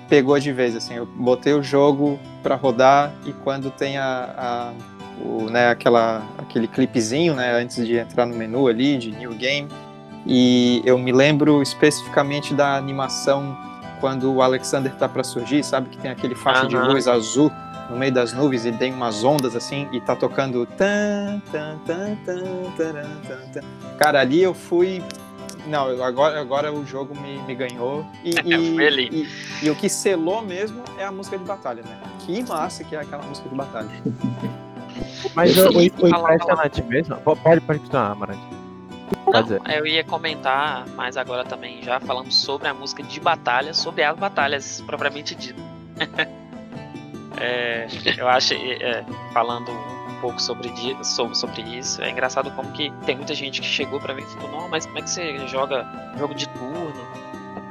[0.09, 4.73] pegou de vez, assim, eu botei o jogo para rodar e quando tem a, a
[5.21, 9.67] o, né, aquela, aquele clipezinho, né, antes de entrar no menu ali, de New Game,
[10.25, 13.57] e eu me lembro especificamente da animação
[13.99, 16.67] quando o Alexander tá para surgir, sabe, que tem aquele faixa uhum.
[16.67, 17.51] de luz azul
[17.89, 22.15] no meio das nuvens e tem umas ondas assim e tá tocando tan, tan, tan,
[22.25, 23.61] tan, tan, tan.
[23.97, 25.01] Cara, ali eu fui
[25.67, 28.05] não, agora, agora o jogo me, me ganhou.
[28.23, 29.29] E, e, e,
[29.63, 31.99] e, o que selou mesmo é a música de batalha, né?
[32.19, 33.89] Que massa que é aquela música de batalha.
[35.35, 37.15] Mas o, o, impressionante mesmo.
[37.17, 38.41] Pode, pode continuar, Amarante.
[39.27, 44.03] Não, eu ia comentar, mas agora também já falando sobre a música de batalha, sobre
[44.03, 45.61] as batalhas propriamente dito.
[47.39, 49.71] é, eu acho, é, falando
[50.19, 50.71] pouco sobre,
[51.33, 52.01] sobre, isso.
[52.01, 54.85] É engraçado como que tem muita gente que chegou para mim e falou, não, mas
[54.85, 55.85] como é que você joga
[56.17, 57.07] jogo de turno?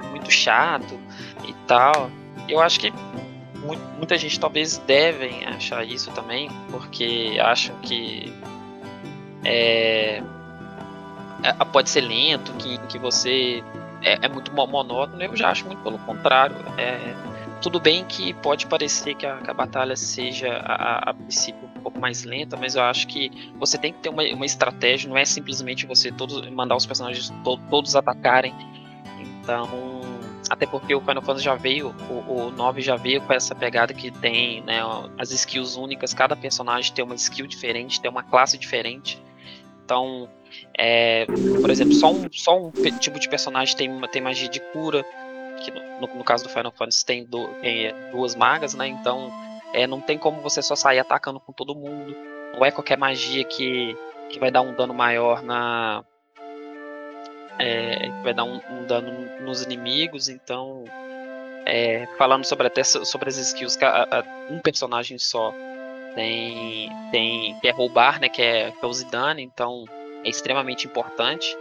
[0.05, 0.99] É muito chato
[1.45, 2.11] e tal.
[2.49, 2.93] Eu acho que
[3.97, 8.33] muita gente talvez devem achar isso também, porque acham que
[9.45, 10.23] é,
[11.43, 13.63] é, pode ser lento, que, que você
[14.03, 15.23] é, é, muito monótono.
[15.23, 16.57] Eu já acho muito pelo contrário.
[16.77, 17.15] É,
[17.61, 21.81] tudo bem que pode parecer que a, que a batalha seja a, a, princípio um
[21.81, 25.17] pouco mais lenta, mas eu acho que você tem que ter uma, uma estratégia, não
[25.17, 28.55] é simplesmente você todos mandar os personagens to, todos atacarem.
[29.19, 29.69] Então,
[30.51, 33.95] até porque o Final Fantasy já veio, o, o 9 já veio com essa pegada
[33.95, 34.81] que tem né,
[35.19, 39.21] as skills únicas, cada personagem tem uma skill diferente, tem uma classe diferente.
[39.85, 40.29] Então,
[40.77, 41.27] é,
[41.61, 45.05] por exemplo, só um, só um tipo de personagem tem, tem magia de cura,
[45.63, 48.87] que no, no, caso do Final Fantasy tem, do, tem duas magas, né?
[48.87, 49.33] Então
[49.73, 52.17] é, não tem como você só sair atacando com todo mundo.
[52.55, 53.97] Não é qualquer magia que,
[54.31, 56.05] que vai dar um dano maior na.
[57.59, 60.29] É, que vai dar um, um, dano nos inimigos.
[60.29, 60.85] Então,
[61.65, 65.53] é, falando sobre até sobre as skills, a, a, um personagem só
[66.15, 68.29] tem, tem que é roubar, né?
[68.29, 69.85] Que é, que é o Zidane, então
[70.25, 71.57] é extremamente importante.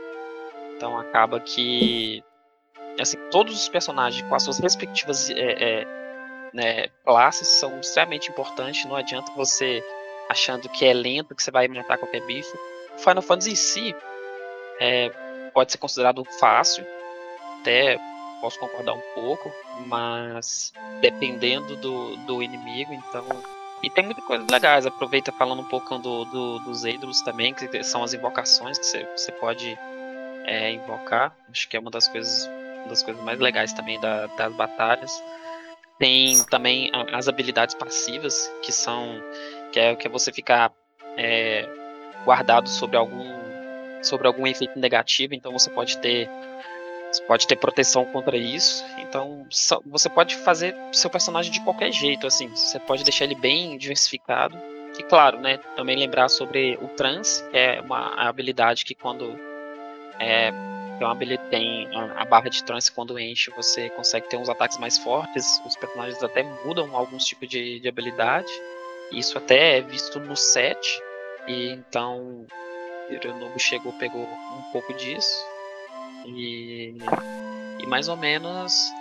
[0.76, 2.24] Então acaba que
[3.02, 5.88] assim, todos os personagens com as suas respectivas é, é,
[6.54, 8.86] né, classes são extremamente importantes.
[8.86, 9.84] Não adianta você
[10.30, 12.58] achando que é lento, que você vai matar qualquer bicho.
[12.96, 13.96] O Final Fantasy em si
[14.80, 15.10] é,
[15.54, 16.86] pode ser considerado fácil,
[17.60, 18.00] até
[18.42, 19.52] posso concordar um pouco,
[19.88, 23.26] mas dependendo do, do inimigo, então.
[23.84, 24.86] E tem muita coisa legais.
[24.86, 29.06] Aproveita falando um pouco do, do, dos Eidolus também, que são as invocações que você,
[29.16, 29.78] você pode
[30.46, 31.36] é, invocar.
[31.52, 32.50] Acho que é uma das coisas
[32.88, 35.12] das coisas mais legais também da, das batalhas.
[35.98, 39.22] Tem também as habilidades passivas, que são.
[39.72, 40.72] que é, que você ficar
[41.18, 41.68] é,
[42.26, 43.34] guardado sobre algum.
[44.04, 46.30] sobre algum efeito negativo, então você pode ter
[47.16, 48.84] você pode ter proteção contra isso.
[48.98, 49.48] Então
[49.86, 52.50] você pode fazer seu personagem de qualquer jeito, assim.
[52.50, 54.58] Você pode deixar ele bem diversificado.
[55.00, 55.58] E claro, né?
[55.76, 59.38] Também lembrar sobre o trance, que é uma habilidade que quando
[60.20, 60.52] é,
[60.98, 61.16] tem, uma,
[61.50, 65.62] tem a barra de trance quando enche, você consegue ter uns ataques mais fortes.
[65.66, 68.52] Os personagens até mudam alguns tipos de, de habilidade.
[69.12, 71.02] Isso até é visto no set.
[71.48, 72.46] E então
[73.10, 75.46] Hironobu chegou, pegou um pouco disso.
[76.26, 76.96] E,
[77.80, 78.92] e mais ou menos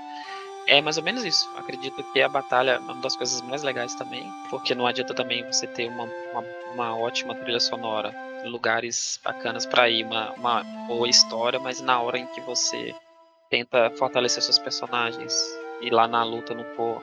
[0.67, 1.51] é mais ou menos isso.
[1.57, 5.45] Acredito que a batalha é uma das coisas mais legais também, porque não adianta também
[5.45, 11.09] você ter uma, uma, uma ótima trilha sonora, lugares bacanas para ir, uma, uma boa
[11.09, 12.95] história, mas na hora em que você
[13.51, 15.35] tenta fortalecer seus personagens
[15.81, 17.03] e lá na luta não for,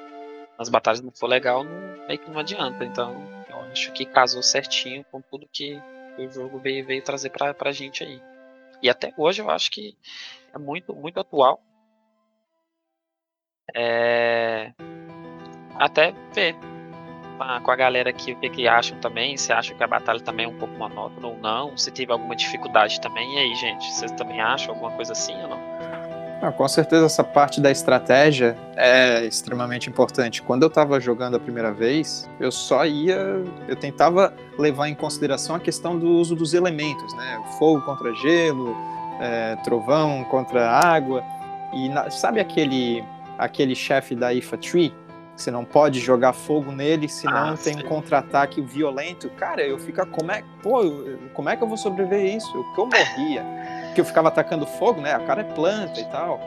[0.57, 2.83] nas batalhas não for legal, não, meio que não adianta.
[2.83, 3.15] Então,
[3.49, 5.79] eu acho que casou certinho com tudo que
[6.17, 8.21] o jogo veio, veio trazer pra, pra gente aí.
[8.81, 9.95] E até hoje eu acho que
[10.53, 11.61] é muito, muito atual.
[13.73, 14.71] É...
[15.77, 16.55] Até ver
[17.63, 20.45] com a galera aqui o que, que acham também, se acham que a batalha também
[20.45, 23.35] é um pouco monótona ou não, se teve alguma dificuldade também.
[23.35, 25.71] E aí, gente, vocês também acham alguma coisa assim ou não?
[26.41, 30.41] Ah, com certeza essa parte da estratégia é extremamente importante.
[30.41, 35.55] Quando eu estava jogando a primeira vez, eu só ia, eu tentava levar em consideração
[35.55, 37.43] a questão do uso dos elementos, né?
[37.59, 38.75] Fogo contra gelo,
[39.19, 41.23] é, trovão contra água.
[41.73, 43.03] E sabe aquele
[43.41, 44.93] aquele chefe da Ifa Tree?
[45.35, 49.29] Você não pode jogar fogo nele, senão ah, tem um contra-ataque violento.
[49.31, 50.81] Cara, eu fico, como é, pô,
[51.33, 52.55] como é que eu vou sobreviver a isso?
[52.55, 53.43] Eu, eu morria
[53.93, 55.13] que eu ficava atacando fogo, né?
[55.13, 56.39] A cara é planta e tal.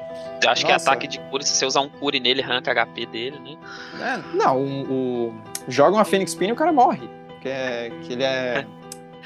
[0.42, 0.66] Eu acho Nossa.
[0.66, 3.58] que é ataque de cura, se você usar um cure nele, arranca HP dele, né?
[4.00, 5.34] É, não, o, o,
[5.68, 7.08] joga uma Phoenix Pin e o cara morre.
[7.40, 8.66] Que, é, que ele é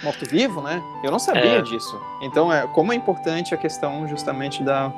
[0.03, 0.83] morto-vivo, né?
[1.05, 1.63] Eu não sabia é.
[1.63, 2.01] disso.
[2.23, 4.93] Então, é, como é importante a questão justamente da,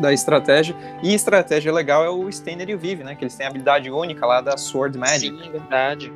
[0.00, 0.76] da estratégia.
[1.02, 3.14] E estratégia legal é o Stanner e o Vive, né?
[3.14, 5.36] Que eles têm a habilidade única lá da Sword Magic.
[5.36, 6.12] Sim, verdade.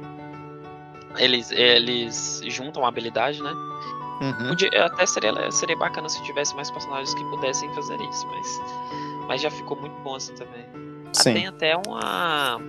[1.18, 3.52] Eles, eles juntam a habilidade, né?
[4.20, 4.54] Uhum.
[4.84, 8.60] Até seria, seria bacana se tivesse mais personagens que pudessem fazer isso, mas,
[9.26, 10.64] mas já ficou muito bom assim também.
[11.12, 11.34] Sim.
[11.34, 12.60] Tem até uma.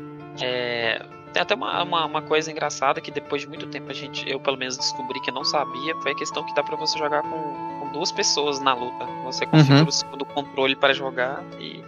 [0.42, 4.30] É, tem até uma, uma, uma, coisa engraçada que depois de muito tempo a gente,
[4.30, 7.22] eu pelo menos descobri que não sabia, foi a questão que dá pra você jogar
[7.22, 9.06] com, com duas pessoas na luta.
[9.24, 9.88] Você configura uhum.
[9.88, 11.84] o segundo controle para jogar e,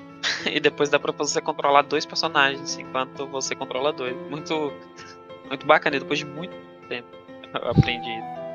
[0.50, 4.16] e depois dá pra você controlar dois personagens enquanto você controla dois.
[4.30, 4.72] Muito,
[5.48, 6.54] muito bacana, depois de muito
[6.88, 7.08] tempo
[7.62, 8.45] eu aprendi isso.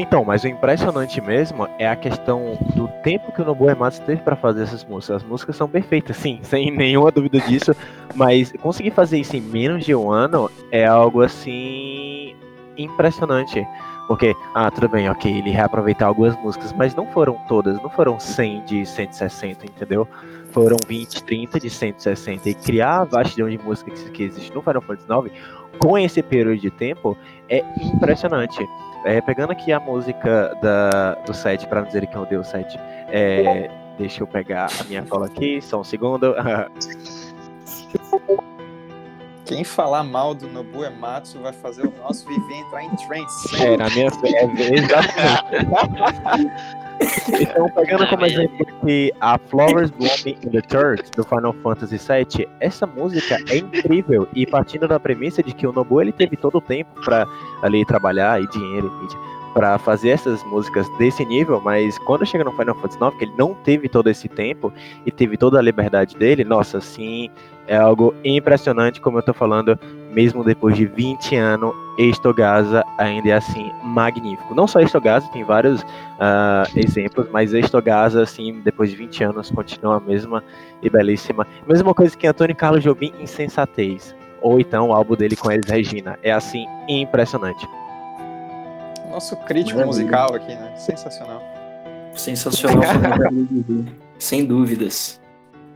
[0.00, 4.22] Então, mas o impressionante mesmo é a questão do tempo que o Nobuo Ematsu teve
[4.22, 5.16] para fazer essas músicas.
[5.16, 7.76] As músicas são perfeitas, sim, sem nenhuma dúvida disso,
[8.14, 12.34] mas conseguir fazer isso em menos de um ano é algo assim
[12.78, 13.62] impressionante.
[14.08, 18.18] Porque, ah, tudo bem, ok, ele reaproveitar algumas músicas, mas não foram todas, não foram
[18.18, 20.08] 100 de 160, entendeu?
[20.50, 22.48] Foram 20, 30 de 160.
[22.48, 26.58] E criar a vastidão de música que existe no Final Fantasy IX com esse período
[26.58, 27.16] de tempo
[27.50, 28.66] é impressionante.
[29.04, 32.44] É, pegando aqui a música da, do set, para não dizer que eu dei o
[32.44, 36.34] set, é, deixa eu pegar a minha cola aqui, só um segundo.
[39.50, 43.60] Quem falar mal do Nobu Ematsu vai fazer o nosso viver entrar em trance.
[43.60, 44.44] É, na minha fé, é,
[44.78, 46.50] exatamente.
[47.40, 52.46] Então, pegando como exemplo que a Flowers Blooming in the Church do Final Fantasy VII,
[52.60, 56.58] essa música é incrível e partindo da premissa de que o Nobu ele teve todo
[56.58, 57.26] o tempo para
[57.62, 58.92] ali trabalhar e dinheiro
[59.54, 63.34] para fazer essas músicas desse nível, mas quando chega no Final Fantasy IX, que ele
[63.36, 64.72] não teve todo esse tempo
[65.04, 67.28] e teve toda a liberdade dele, nossa, assim,
[67.70, 69.78] é algo impressionante, como eu tô falando,
[70.12, 74.56] mesmo depois de 20 anos, Estogasa ainda é assim magnífico.
[74.56, 79.98] Não só Estogasa, tem vários uh, exemplos, mas Estogasa, assim, depois de 20 anos, continua
[79.98, 80.42] a mesma
[80.82, 81.46] e belíssima.
[81.64, 84.16] Mesma coisa que Antônio Carlos Jobim, Insensatez.
[84.42, 86.18] Ou então o álbum dele com Elis Regina.
[86.24, 87.68] É assim, impressionante.
[89.08, 90.74] Nosso crítico musical aqui, né?
[90.74, 91.40] Sensacional.
[92.16, 92.82] Sensacional,
[94.18, 95.19] sem dúvidas.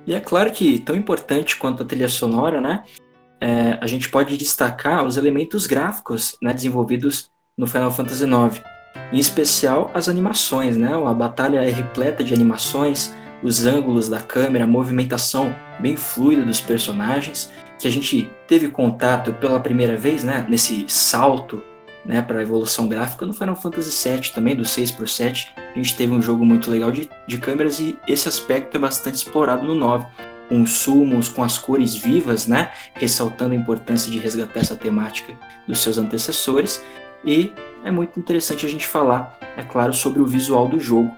[0.06, 2.84] E é claro que, tão importante quanto a trilha sonora, né?
[3.40, 8.62] É, a gente pode destacar os elementos gráficos né, desenvolvidos no Final Fantasy IX.
[9.12, 10.94] Em especial as animações, né?
[10.94, 16.60] A batalha é repleta de animações, os ângulos da câmera, a movimentação bem fluida dos
[16.60, 20.46] personagens, que a gente teve contato pela primeira vez, né?
[20.48, 21.62] Nesse salto
[22.04, 25.54] né, para a evolução gráfica no Final Fantasy VII também, do 6 para o 7.
[25.56, 29.16] A gente teve um jogo muito legal de, de câmeras e esse aspecto é bastante
[29.16, 30.06] explorado no 9,
[30.48, 35.32] com sumos, com as cores vivas, né, ressaltando a importância de resgatar essa temática
[35.66, 36.84] dos seus antecessores.
[37.24, 37.52] E
[37.82, 41.10] é muito interessante a gente falar, é claro, sobre o visual do jogo,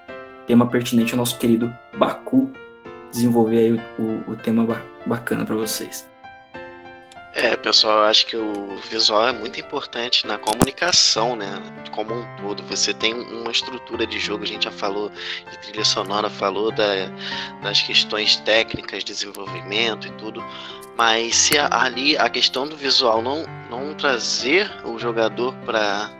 [0.46, 2.52] tema pertinente ao nosso querido Baku,
[3.10, 6.15] desenvolver aí o, o tema bacana para vocês.
[7.38, 11.62] É, pessoal, acho que o visual é muito importante na comunicação, né?
[11.92, 12.62] Como um todo.
[12.62, 15.10] Você tem uma estrutura de jogo, a gente já falou
[15.50, 16.86] de trilha sonora, falou da,
[17.62, 20.42] das questões técnicas, desenvolvimento e tudo.
[20.96, 26.10] Mas se ali a questão do visual não, não trazer o jogador para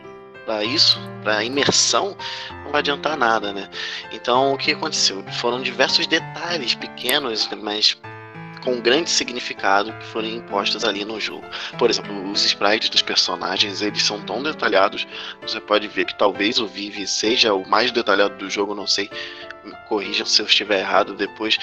[0.44, 2.16] para isso, para imersão,
[2.62, 3.68] não vai adiantar nada, né?
[4.12, 5.24] Então, o que aconteceu?
[5.40, 7.96] Foram diversos detalhes pequenos, mas
[8.62, 11.44] com grande significado que foram impostos ali no jogo.
[11.78, 15.06] Por exemplo, os sprites dos personagens, eles são tão detalhados,
[15.42, 19.10] você pode ver que talvez o Vivi seja o mais detalhado do jogo, não sei,
[19.88, 21.58] corrijam se eu estiver errado depois,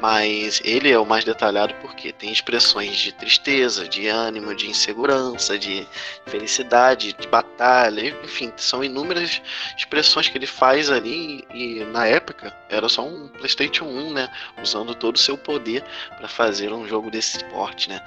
[0.00, 5.58] mas ele é o mais detalhado porque tem expressões de tristeza, de ânimo, de insegurança,
[5.58, 5.86] de
[6.26, 9.40] felicidade, de batalha, enfim, são inúmeras
[9.76, 14.30] expressões que ele faz ali e na época era só um PlayStation 1, né,
[14.62, 15.84] usando todo o seu poder
[16.16, 18.00] para fazer um jogo desse porte, né?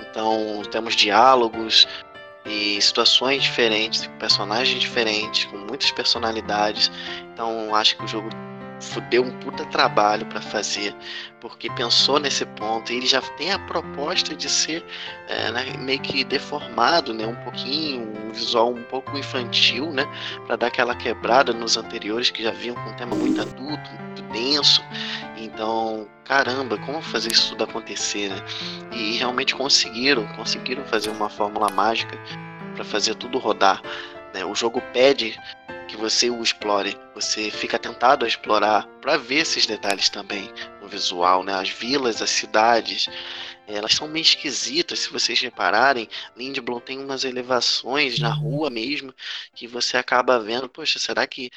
[0.00, 1.86] Então, temos diálogos,
[2.46, 6.90] e situações diferentes, personagens diferentes, com muitas personalidades.
[7.32, 8.28] Então acho que o jogo
[9.10, 10.94] deu um puta trabalho para fazer,
[11.40, 12.92] porque pensou nesse ponto.
[12.92, 14.84] E ele já tem a proposta de ser
[15.28, 20.06] é, né, meio que deformado, né, um pouquinho, um visual um pouco infantil, né,
[20.46, 24.22] para dar aquela quebrada nos anteriores que já vinham com um tema muito adulto, muito
[24.32, 24.82] denso.
[25.36, 28.36] Então, caramba, como fazer isso tudo acontecer, né?
[28.92, 32.18] E realmente conseguiram, conseguiram fazer uma fórmula mágica
[32.74, 33.82] para fazer tudo rodar.
[34.32, 34.44] Né?
[34.44, 35.38] O jogo pede
[35.88, 36.96] que você o explore.
[37.14, 40.50] Você fica tentado a explorar para ver esses detalhes também
[40.80, 41.54] no visual, né?
[41.54, 43.08] As vilas, as cidades,
[43.66, 46.08] elas são meio esquisitas, se vocês repararem.
[46.36, 49.14] Lindblom tem umas elevações na rua mesmo
[49.54, 51.50] que você acaba vendo, poxa, será que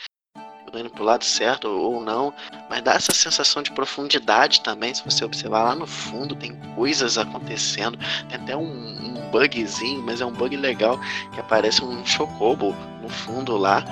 [0.73, 2.33] eu indo pro lado certo ou não?
[2.69, 7.17] Mas dá essa sensação de profundidade também, se você observar lá no fundo, tem coisas
[7.17, 7.97] acontecendo.
[8.29, 10.99] Tem até um, um bugzinho, mas é um bug legal,
[11.33, 13.83] que aparece um chocobo no fundo lá,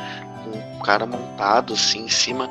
[0.43, 2.49] com um cara montado assim em cima,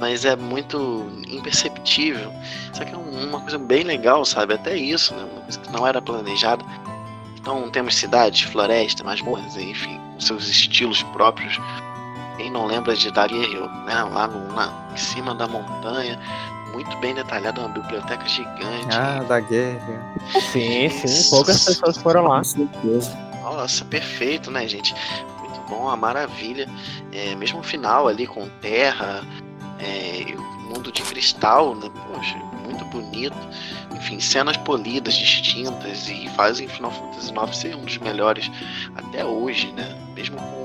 [0.00, 2.32] mas é muito imperceptível.
[2.72, 4.54] Isso aqui é uma coisa bem legal, sabe?
[4.54, 5.24] Até isso, né?
[5.24, 6.64] Uma coisa que não era planejada.
[7.38, 11.58] Então temos cidades, floresta, masmorras, enfim, seus estilos próprios.
[12.42, 14.02] Quem não lembra de Daguerre, né?
[14.02, 16.18] Lá no, na, em cima da montanha,
[16.72, 18.88] muito bem detalhado, uma biblioteca gigante.
[18.90, 20.12] Ah, da guerra.
[20.50, 22.38] Sim, sim, poucas pessoas foram lá.
[22.38, 23.16] Com certeza.
[23.44, 24.92] Nossa, perfeito, né, gente?
[25.68, 26.68] bom, uma maravilha.
[27.12, 29.22] É, mesmo o final ali com terra,
[29.78, 30.34] é,
[30.68, 31.88] mundo de cristal, né?
[32.08, 33.36] Poxa, muito bonito.
[33.94, 38.50] Enfim, cenas polidas, distintas e fazem Final Fantasy IX ser um dos melhores
[38.96, 39.96] até hoje, né?
[40.16, 40.61] Mesmo com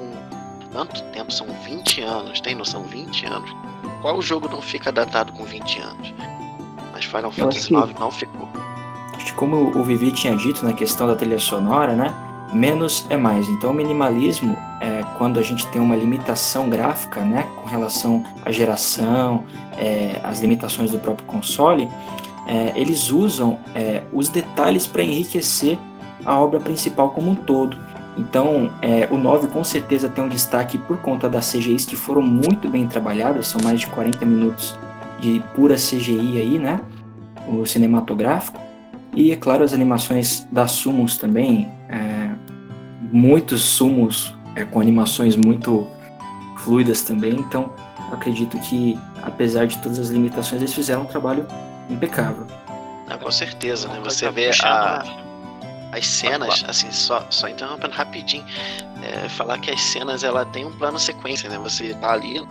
[0.72, 2.84] tanto tempo, são 20 anos, tem noção?
[2.84, 3.50] 20 anos.
[4.02, 6.14] Qual jogo não fica datado com 20 anos?
[6.94, 8.48] Mas Final Fantasy IX não ficou.
[9.36, 12.14] Como o Vivi tinha dito na questão da trilha sonora, né?
[12.54, 13.48] menos é mais.
[13.50, 18.52] Então, o minimalismo é quando a gente tem uma limitação gráfica, né, com relação à
[18.52, 19.44] geração,
[19.78, 21.90] é, as limitações do próprio console,
[22.48, 25.78] é, eles usam é, os detalhes para enriquecer
[26.26, 27.78] a obra principal como um todo.
[28.18, 32.22] Então, é, o 9 com certeza tem um destaque por conta das CGIs que foram
[32.22, 34.76] muito bem trabalhadas, são mais de 40 minutos
[35.20, 36.82] de pura CGI aí, né?
[37.48, 38.60] O cinematográfico.
[39.14, 42.30] E, é claro, as animações da Summons também, é,
[43.12, 45.88] muitos Summons é, com animações muito
[46.58, 47.72] fluidas também, então
[48.12, 51.46] acredito que, apesar de todas as limitações, eles fizeram um trabalho
[51.90, 52.46] impecável.
[53.08, 54.00] Ah, com certeza, né?
[54.04, 55.04] Você vê a,
[55.92, 58.46] as cenas, assim, só, só interrompendo rapidinho,
[59.04, 61.58] é, falar que as cenas ela tem um plano sequência, né?
[61.60, 62.46] Você tá ali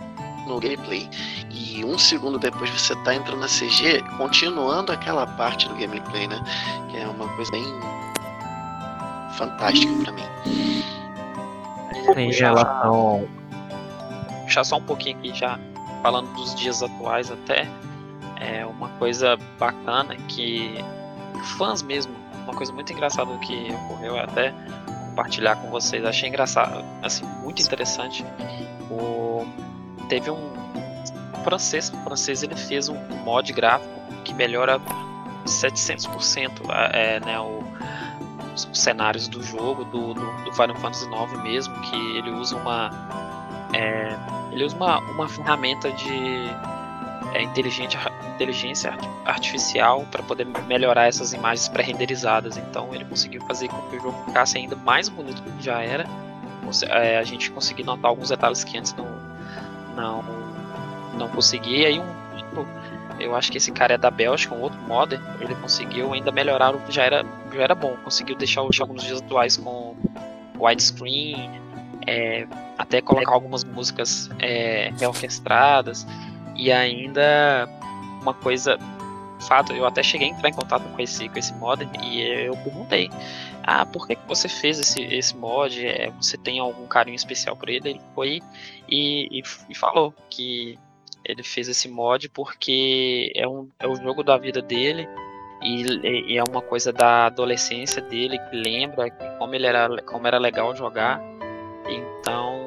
[0.47, 1.09] no gameplay
[1.51, 6.41] e um segundo depois você tá entrando na CG, continuando aquela parte do gameplay, né?
[6.89, 7.63] Que é uma coisa bem
[9.37, 10.23] fantástica para mim.
[12.15, 13.27] Em relação.
[14.43, 15.59] Puxar só um pouquinho aqui já,
[16.01, 17.67] falando dos dias atuais até,
[18.39, 20.83] é uma coisa bacana que
[21.57, 22.15] fãs mesmo,
[22.47, 24.53] uma coisa muito engraçada que ocorreu até
[25.09, 28.25] compartilhar com vocês, achei engraçado, assim, muito interessante.
[28.89, 29.45] O
[30.07, 30.37] teve um
[31.43, 33.89] francês, o francês ele fez um mod gráfico
[34.23, 34.79] que melhora
[35.45, 36.51] 700%
[36.93, 37.63] é, né, o,
[38.53, 42.91] os, cenários do jogo, do, do, do, Final Fantasy IX mesmo, que ele usa uma
[43.73, 44.15] é,
[44.51, 46.49] ele usa uma, uma ferramenta de
[47.37, 52.57] é, inteligência artificial para poder melhorar essas imagens pré-renderizadas.
[52.57, 55.81] Então ele conseguiu fazer com que o jogo ficasse ainda mais bonito do que já
[55.81, 56.05] era
[56.89, 59.07] é, a gente conseguir notar alguns detalhes que antes não
[59.95, 60.23] não
[61.17, 61.77] não conseguia.
[61.77, 62.17] E aí um
[63.19, 66.75] eu acho que esse cara é da Bélgica, um outro modder, ele conseguiu ainda melhorar
[66.75, 69.95] o que já era, já era bom, conseguiu deixar os jogos nos dias atuais com
[70.59, 71.49] widescreen,
[72.05, 76.05] é, até colocar algumas músicas é, orquestradas
[76.57, 77.69] e ainda
[78.21, 78.77] uma coisa
[79.47, 82.57] fato eu até cheguei a entrar em contato com esse com esse modder e eu
[82.57, 83.09] perguntei
[83.63, 85.85] ah por que, que você fez esse, esse mod?
[85.85, 87.89] É, você tem algum carinho especial por ele?
[87.89, 88.41] Ele foi
[88.87, 90.79] e, e, e falou que
[91.23, 95.05] ele fez esse mod porque é, um, é o jogo da vida dele
[95.61, 95.83] e,
[96.31, 100.73] e, é uma coisa da adolescência dele que lembra como ele era como era legal
[100.73, 101.21] jogar.
[101.89, 102.66] Então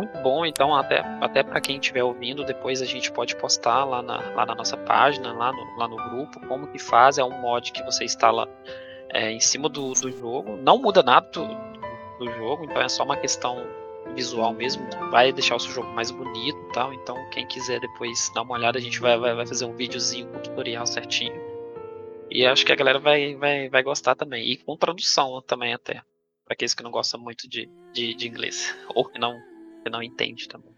[0.00, 4.02] muito bom então até até para quem estiver ouvindo depois a gente pode postar lá
[4.02, 7.40] na, lá na nossa página lá no, lá no grupo como que faz é um
[7.40, 8.48] mod que você instala
[9.08, 11.46] é, em cima do, do jogo não muda nada do,
[12.18, 13.66] do jogo então é só uma questão
[14.14, 16.92] visual mesmo, vai deixar o seu jogo mais bonito e tal.
[16.92, 20.26] Então, quem quiser depois dar uma olhada, a gente vai, vai, vai fazer um videozinho
[20.28, 21.40] com tutorial certinho.
[22.30, 24.48] E acho que a galera vai, vai, vai gostar também.
[24.50, 26.02] E com tradução também até.
[26.44, 28.76] Para aqueles que não gostam muito de, de, de, inglês.
[28.94, 29.36] Ou que não,
[29.82, 30.74] que não entende também.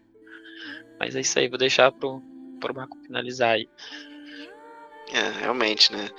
[0.99, 2.21] Mas é isso aí, vou deixar pro,
[2.59, 3.67] pro Marco finalizar aí.
[5.11, 6.09] É, realmente, né?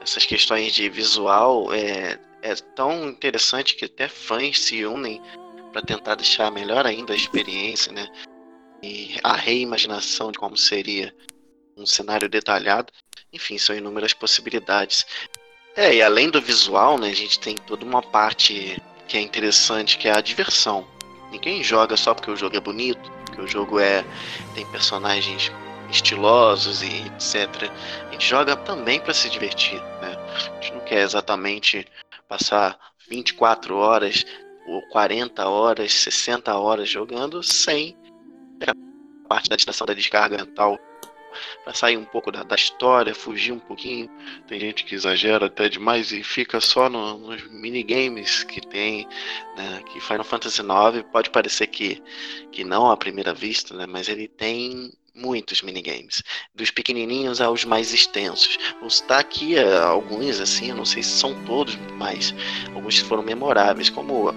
[0.00, 5.22] Essas questões de visual é, é tão interessante que até fãs se unem
[5.72, 8.08] para tentar deixar melhor ainda a experiência, né?
[8.82, 11.14] E a reimaginação de como seria
[11.76, 12.92] um cenário detalhado.
[13.32, 15.06] Enfim, são inúmeras possibilidades.
[15.74, 18.76] É, e além do visual, né, a gente tem toda uma parte
[19.08, 20.86] que é interessante, que é a diversão.
[21.32, 24.04] Ninguém joga só porque o jogo é bonito, porque o jogo é
[24.54, 25.50] tem personagens
[25.90, 27.70] estilosos e etc.
[28.08, 30.16] A gente joga também para se divertir, né?
[30.34, 31.86] A gente não quer exatamente
[32.28, 32.78] passar
[33.08, 34.24] 24 horas
[34.66, 37.96] ou 40 horas, 60 horas jogando sem
[38.66, 40.78] a parte da distração da descarga mental
[41.64, 44.10] para sair um pouco da, da, história, fugir um pouquinho.
[44.46, 49.06] Tem gente que exagera até demais e fica só no, nos minigames que tem,
[49.56, 52.02] né, que Final Fantasy IX pode parecer que,
[52.50, 56.22] que não à primeira vista, né, mas ele tem muitos minigames,
[56.54, 58.58] dos pequenininhos aos mais extensos.
[58.80, 62.34] Vou citar aqui alguns, assim, eu não sei se são todos, mas
[62.74, 64.34] alguns foram memoráveis, como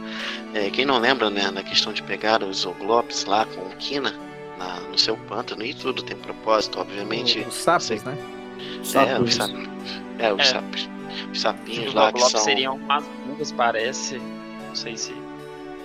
[0.53, 4.34] é, quem não lembra, né, na questão de pegar os Oglops lá com o Kina
[4.57, 7.39] na, no seu pântano, e tudo tem propósito, obviamente.
[7.39, 8.17] Os sapos, sei, né?
[8.93, 9.69] É, os sapos.
[10.19, 10.43] É, os é.
[10.43, 10.89] sapos.
[11.31, 12.41] Os sapinhos os lá que são...
[12.41, 14.17] seriam umas rugas, parece.
[14.67, 15.13] Não sei se...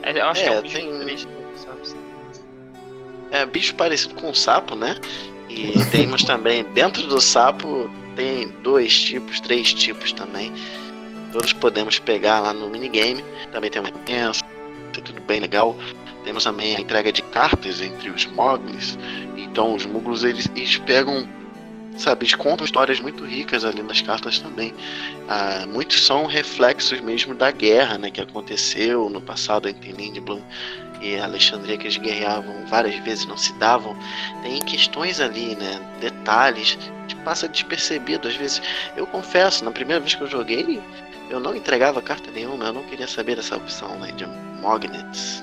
[0.02, 1.18] É, eu acho é, que é um tem...
[3.32, 4.96] É, bicho parecido com um sapo, né?
[5.48, 10.52] E temos também, dentro do sapo, tem dois tipos, três tipos também.
[11.32, 13.24] Todos podemos pegar lá no minigame.
[13.52, 14.44] Também tem uma recompensa,
[14.92, 15.76] tudo bem legal.
[16.24, 18.98] Temos também a entrega de cartas entre os Moglis.
[19.36, 21.28] Então os Muglos eles, eles pegam,
[21.96, 24.74] sabe, eles contam histórias muito ricas ali nas cartas também.
[25.28, 30.40] Ah, muitos são reflexos mesmo da guerra né, que aconteceu no passado entre Lindblom
[31.00, 33.96] e Alexandria que eles guerreavam várias vezes não se davam,
[34.42, 35.80] tem questões ali, né?
[36.00, 38.62] Detalhes que passa despercebido às vezes.
[38.96, 40.80] Eu confesso, na primeira vez que eu joguei,
[41.30, 44.26] eu não entregava carta nenhuma, eu não queria saber dessa opção né, de
[44.60, 45.42] Magnets.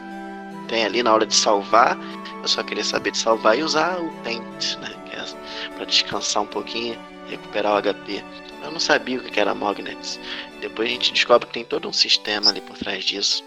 [0.68, 1.98] Tem ali na hora de salvar,
[2.42, 4.98] eu só queria saber de salvar e usar o Tent, né?
[5.12, 6.98] É para descansar um pouquinho,
[7.30, 8.24] recuperar o HP.
[8.64, 10.20] Eu não sabia o que era Magnets.
[10.60, 13.44] Depois a gente descobre que tem todo um sistema ali por trás disso.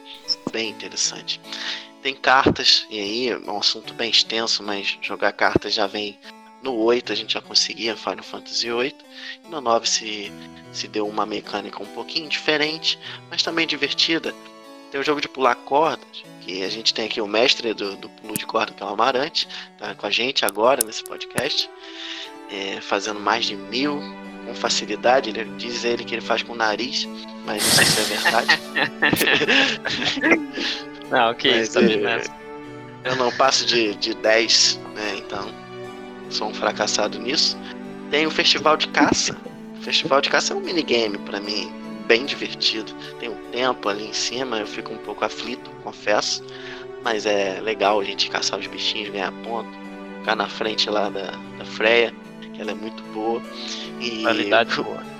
[0.52, 1.40] Bem interessante.
[2.02, 6.18] Tem cartas, e aí é um assunto bem extenso, mas jogar cartas já vem
[6.62, 9.04] no 8, a gente já conseguia Final Fantasy 8.
[9.44, 10.32] E no 9 se,
[10.72, 12.98] se deu uma mecânica um pouquinho diferente,
[13.28, 14.34] mas também divertida.
[14.90, 18.08] Tem o jogo de pular cordas, que a gente tem aqui o mestre do, do
[18.08, 19.46] pulo de corda, que é o Amarante,
[19.78, 21.70] tá com a gente agora nesse podcast,
[22.50, 24.00] é, fazendo mais de mil
[24.44, 25.30] com facilidade.
[25.30, 27.06] Ele, diz ele que ele faz com o nariz,
[27.46, 28.58] mas não sei se é verdade.
[31.10, 32.22] Não, ok, Mas, tá é,
[33.02, 35.16] Eu não passo de, de 10, né?
[35.16, 35.52] Então,
[36.30, 37.58] sou um fracassado nisso.
[38.12, 39.36] Tem o Festival de Caça.
[39.76, 41.68] O Festival de Caça é um minigame para mim,
[42.06, 42.94] bem divertido.
[43.18, 46.42] Tem um tempo ali em cima, eu fico um pouco aflito, confesso.
[47.02, 49.70] Mas é legal a gente caçar os bichinhos, ganhar ponto.
[50.18, 52.14] Ficar na frente lá da, da Freya,
[52.52, 53.42] que ela é muito boa.
[54.00, 55.02] E Qualidade o, boa.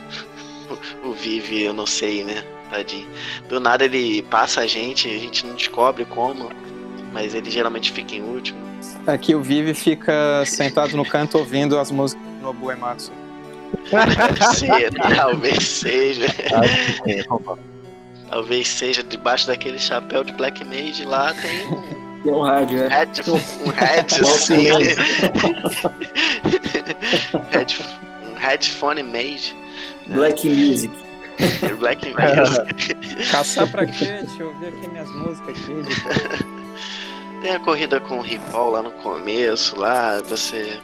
[1.03, 2.45] O, o Vive, eu não sei, né?
[2.71, 3.07] tadinho.
[3.49, 6.51] Do nada ele passa a gente, a gente não descobre como,
[7.13, 8.59] mas ele geralmente fica em último.
[9.07, 13.13] Aqui o Vive fica sentado no canto ouvindo as músicas do Nobu Ematsu.
[15.17, 16.27] Talvez seja.
[18.31, 22.01] Talvez seja debaixo daquele chapéu de Black Mage lá tem um.
[22.23, 22.89] Tem um rádio, é.
[22.89, 24.15] Head, um head,
[27.51, 27.79] head,
[28.23, 29.57] um headphone mage.
[30.07, 30.95] Black Music.
[31.79, 33.27] Black Music.
[33.31, 34.05] Caçar pra quê?
[34.05, 36.51] Deixa eu ouvir aqui minhas músicas aqui.
[37.41, 40.79] Tem a corrida com o Ripol lá no começo, lá você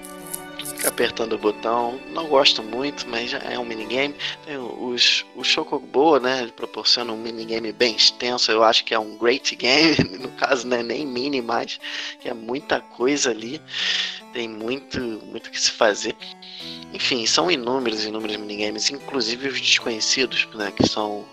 [0.86, 1.98] fica apertando o botão.
[2.10, 4.14] Não gosto muito, mas é um minigame.
[4.44, 6.42] Tem os, o Chocobo, né?
[6.42, 8.50] Ele proporciona um minigame bem extenso.
[8.50, 9.96] Eu acho que é um great game.
[10.26, 11.78] No caso, não é nem mini mais,
[12.20, 13.60] que é muita coisa ali.
[14.32, 16.16] Tem muito, muito que se fazer.
[16.92, 20.72] Enfim, são inúmeros, inúmeros minigames, inclusive os desconhecidos, né?
[20.72, 21.24] Que são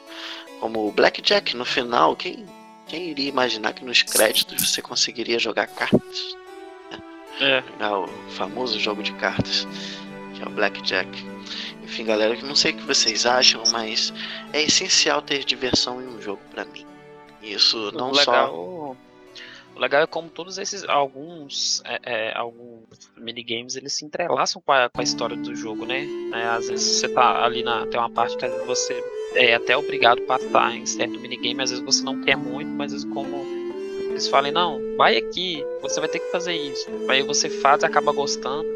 [0.59, 2.15] como o Blackjack no final.
[2.15, 2.45] Quem,
[2.87, 6.42] quem iria imaginar que nos créditos você conseguiria jogar cartas?
[7.39, 7.63] É.
[7.85, 9.67] O famoso jogo de cartas,
[10.33, 11.09] que é o Blackjack.
[11.83, 14.13] Enfim, galera, eu não sei o que vocês acham, mas
[14.51, 16.85] é essencial ter diversão em um jogo para mim.
[17.41, 18.95] Isso não o legal, só.
[19.75, 20.83] O legal é como todos esses.
[20.87, 21.81] Alguns.
[21.85, 26.05] É, é, alguns minigames eles se entrelaçam com a, com a história do jogo, né?
[26.33, 27.85] É, às vezes você tá ali na.
[27.87, 29.03] Tem uma parte que você
[29.35, 32.93] é até obrigado a passar em certo minigame, às vezes você não quer muito, mas
[32.93, 33.43] às vezes como
[34.13, 36.87] eles falam, não, vai aqui, você vai ter que fazer isso.
[37.09, 38.67] Aí você faz e acaba gostando.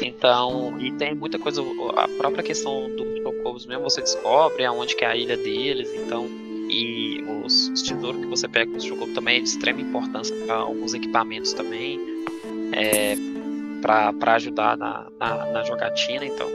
[0.00, 1.62] Então, e tem muita coisa,
[1.96, 6.26] a própria questão dos Chocobos mesmo, você descobre aonde que é a ilha deles, então,
[6.68, 10.34] e os, os tesouros que você pega com os Chocobos também é de extrema importância
[10.46, 12.00] para alguns equipamentos também,
[12.72, 13.14] é,
[13.80, 16.48] para ajudar na, na, na, jogatina, então.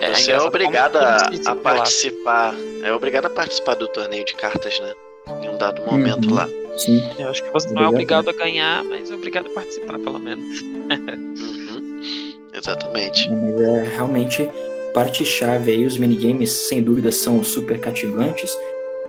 [0.00, 4.34] É, você é, é obrigado a, a participar, é obrigado a participar do torneio de
[4.34, 4.94] cartas, né?
[5.42, 6.34] Em um dado momento uhum.
[6.34, 6.48] lá.
[6.76, 7.02] Sim.
[7.18, 10.18] Eu acho que você não é obrigado a ganhar, mas é obrigado a participar, pelo
[10.18, 10.60] menos.
[10.60, 12.34] uhum.
[12.52, 13.30] Exatamente.
[13.30, 14.48] Mas é realmente
[14.92, 18.56] parte-chave aí, os minigames sem dúvida são super cativantes.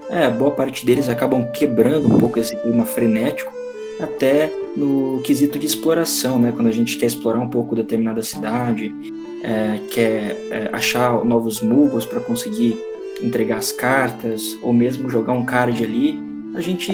[0.09, 3.51] É, boa parte deles acabam quebrando um pouco esse clima frenético,
[3.99, 6.51] até no quesito de exploração, né?
[6.55, 8.93] Quando a gente quer explorar um pouco determinada cidade,
[9.43, 12.77] é, quer é, achar novos moves para conseguir
[13.21, 16.19] entregar as cartas, ou mesmo jogar um card ali,
[16.53, 16.91] a gente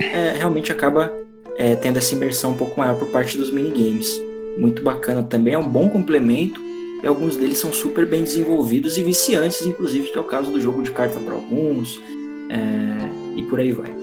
[0.00, 1.12] é, realmente acaba
[1.56, 4.20] é, tendo essa imersão um pouco maior por parte dos minigames.
[4.58, 6.60] Muito bacana também, é um bom complemento
[7.02, 10.60] e alguns deles são super bem desenvolvidos e viciantes, inclusive, que é o caso do
[10.60, 12.00] jogo de carta para alguns,
[12.50, 13.94] é, e por aí vai.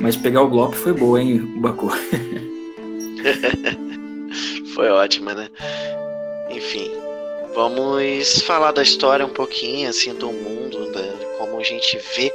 [0.00, 1.90] Mas pegar o Glop foi boa, hein, Baku?
[4.74, 5.48] foi ótima, né?
[6.50, 6.90] Enfim,
[7.54, 11.02] vamos falar da história um pouquinho, assim, do mundo, da,
[11.38, 12.32] como a gente vê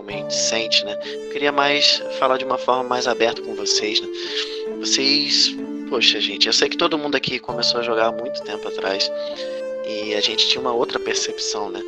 [0.00, 0.98] como a gente sente, né?
[1.04, 4.08] Eu queria mais falar de uma forma mais aberta com vocês, né?
[4.78, 5.54] Vocês,
[5.88, 9.10] poxa, gente, eu sei que todo mundo aqui começou a jogar há muito tempo atrás
[9.86, 11.82] e a gente tinha uma outra percepção, né?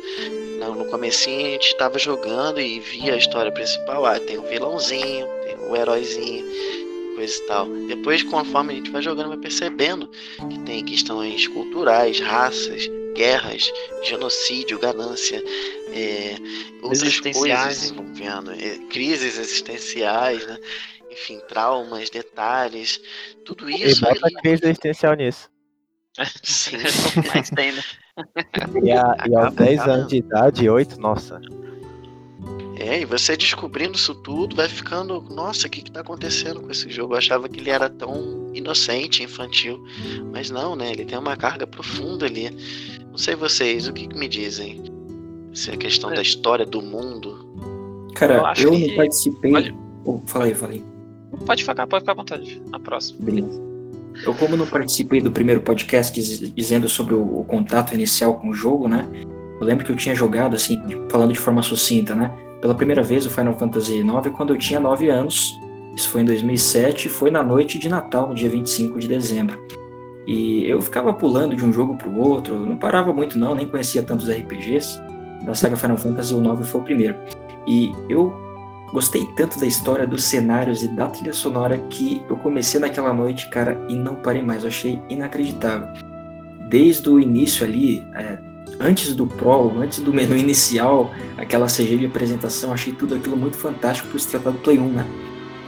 [0.59, 4.47] No comecinho a gente estava jogando e via a história principal, ah, tem o um
[4.47, 6.45] vilãozinho, tem o um heróizinho,
[7.15, 7.67] coisa e tal.
[7.87, 10.09] Depois, conforme a gente vai jogando, vai percebendo
[10.49, 13.71] que tem questões culturais, raças, guerras,
[14.03, 15.43] genocídio, ganância,
[15.93, 16.35] é,
[16.81, 20.57] outras coisas envolvendo, é, crises existenciais, né?
[21.13, 22.99] enfim, traumas, detalhes,
[23.45, 24.03] tudo isso.
[24.03, 24.35] E bota ali...
[24.35, 25.49] crise existencial nisso.
[26.43, 26.77] Sim,
[27.33, 27.81] mais tem, né?
[28.83, 31.41] E, a, e aos 10 anos de idade, 8, nossa.
[32.77, 36.71] É, e você descobrindo isso tudo, vai ficando, nossa, o que, que tá acontecendo com
[36.71, 37.13] esse jogo?
[37.13, 39.83] Eu achava que ele era tão inocente, infantil.
[40.31, 40.91] Mas não, né?
[40.91, 42.49] Ele tem uma carga profunda ali.
[43.09, 44.83] Não sei vocês, o que, que me dizem?
[45.53, 46.15] Se é a questão é.
[46.15, 48.09] da história do mundo.
[48.15, 48.87] Cara, eu, eu que...
[48.87, 49.51] não participei.
[49.51, 49.75] Pode...
[50.05, 50.83] Oh, fala aí, fala aí.
[51.45, 52.61] Pode ficar, pode ficar à vontade.
[52.69, 53.19] Na próxima.
[53.23, 53.61] Beleza.
[54.25, 56.19] Eu, como não participei do primeiro podcast
[56.49, 59.07] dizendo sobre o, o contato inicial com o jogo, né?
[59.59, 62.31] Eu lembro que eu tinha jogado, assim, falando de forma sucinta, né?
[62.63, 65.59] Pela primeira vez o Final Fantasy IX quando eu tinha 9 anos.
[65.93, 69.59] Isso foi em 2007 foi na noite de Natal, no dia 25 de dezembro.
[70.25, 73.67] E eu ficava pulando de um jogo para o outro, não parava muito não, nem
[73.67, 74.97] conhecia tantos RPGs.
[75.45, 77.15] Da saga Final Fantasy, o 9 foi o primeiro.
[77.67, 78.33] E eu
[78.93, 83.49] gostei tanto da história, dos cenários e da trilha sonora que eu comecei naquela noite,
[83.49, 84.63] cara, e não parei mais.
[84.63, 85.89] Eu achei inacreditável.
[86.69, 88.37] Desde o início ali, é,
[88.79, 93.57] antes do prólogo, antes do menu inicial, aquela CG de apresentação, achei tudo aquilo muito
[93.57, 95.05] fantástico por se tratar do Play 1, né?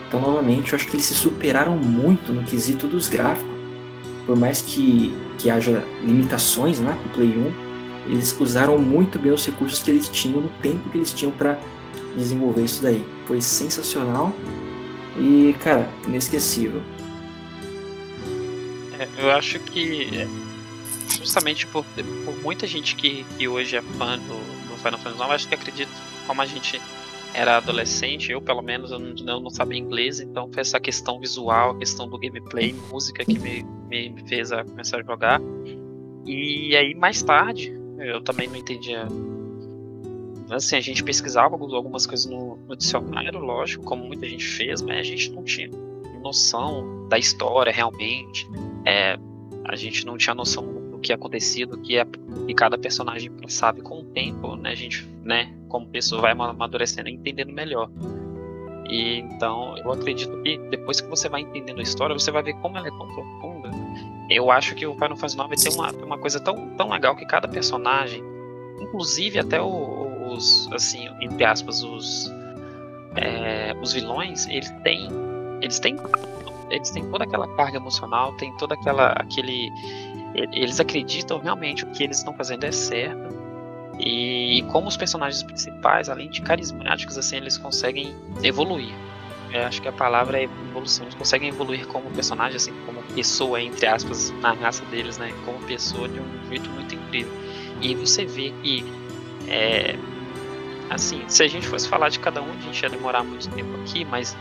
[0.08, 3.56] Então, novamente, eu acho que eles se superaram muito no quesito dos gráficos
[4.26, 9.46] por mais que, que haja limitações né, no Play 1, eles usaram muito bem os
[9.46, 11.60] recursos que eles tinham no tempo que eles tinham para
[12.16, 13.06] desenvolver isso daí.
[13.26, 14.34] Foi sensacional
[15.18, 16.82] e, cara, inesquecível.
[19.00, 20.28] É, eu acho que
[21.20, 21.86] justamente por,
[22.26, 25.56] por muita gente que, que hoje é fã do, do Final Fantasy IX, acho que
[25.56, 25.91] acredito
[26.28, 26.82] como a gente
[27.34, 31.20] era adolescente, eu pelo menos eu não, eu não sabia inglês, então foi essa questão
[31.20, 35.41] visual, a questão do gameplay, música que me, me fez a começar a jogar.
[36.26, 39.06] E aí mais tarde, eu também não entendia.
[40.49, 44.99] Assim, a gente pesquisava algumas coisas no, no dicionário, lógico, como muita gente fez, mas
[44.99, 45.70] a gente não tinha
[46.22, 48.47] noção da história realmente.
[48.86, 49.18] É,
[49.66, 50.64] a gente não tinha noção
[51.06, 52.06] que acontecia, do que, é,
[52.47, 54.72] e cada personagem sabe com o tempo, né?
[54.72, 57.89] A gente, né, como pessoa, vai amadurecendo e entendendo melhor.
[58.89, 62.53] E então, eu acredito que depois que você vai entendendo a história, você vai ver
[62.56, 63.72] como ela é tão profunda.
[64.30, 67.26] Eu acho que o Final Fantasy IX tem uma, uma coisa tão, tão legal que
[67.26, 68.24] cada personagem,
[68.80, 72.32] inclusive até os, assim, entre aspas, os,
[73.16, 75.08] é, os vilões, eles têm,
[75.62, 75.97] eles têm
[76.70, 79.72] eles têm toda aquela carga emocional, tem toda aquela aquele
[80.51, 83.36] eles acreditam realmente o que eles estão fazendo é certo.
[83.97, 88.13] E, como os personagens principais, além de carismáticos, assim, eles conseguem
[88.43, 88.93] evoluir.
[89.53, 91.05] Eu acho que a palavra é evolução.
[91.05, 95.34] Eles conseguem evoluir como personagem, assim, como pessoa, entre aspas, na raça deles, né?
[95.45, 97.32] Como pessoa de um jeito muito incrível.
[97.82, 98.84] E você vê que,
[99.47, 99.97] é,
[100.89, 103.74] assim, se a gente fosse falar de cada um, a gente ia demorar muito tempo
[103.82, 104.36] aqui, mas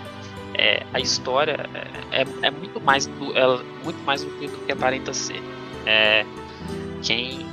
[0.55, 1.69] é, a história
[2.11, 5.43] é, é, muito mais do, é muito mais do que, do que aparenta ser.
[5.87, 6.25] É,
[7.03, 7.47] quem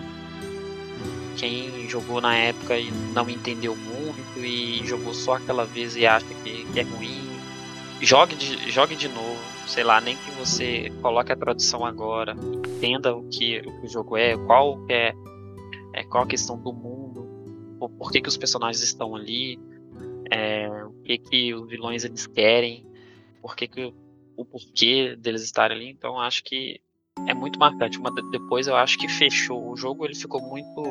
[1.36, 6.28] quem jogou na época e não entendeu muito e jogou só aquela vez e acha
[6.44, 7.32] que, que é ruim,
[8.02, 9.40] jogue de, jogue de novo.
[9.66, 12.36] Sei lá, nem que você coloque a tradução agora,
[12.66, 15.14] entenda o que o, que o jogo é, qual é,
[15.94, 17.28] é qual a questão do mundo,
[17.80, 19.58] por, por que, que os personagens estão ali,
[20.30, 22.86] é, o que, que os vilões eles querem,
[23.42, 23.94] por que,
[24.38, 25.90] o porquê deles estarem ali.
[25.90, 26.80] Então acho que
[27.28, 27.98] é muito marcante.
[27.98, 30.84] Uma, depois eu acho que fechou o jogo, ele ficou muito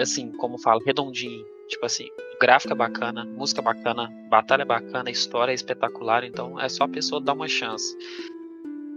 [0.00, 1.44] assim, como falo, redondinho.
[1.68, 2.08] Tipo assim,
[2.40, 6.84] gráfico é bacana, música é bacana, batalha é bacana, história é espetacular, então é só
[6.84, 7.96] a pessoa dar uma chance.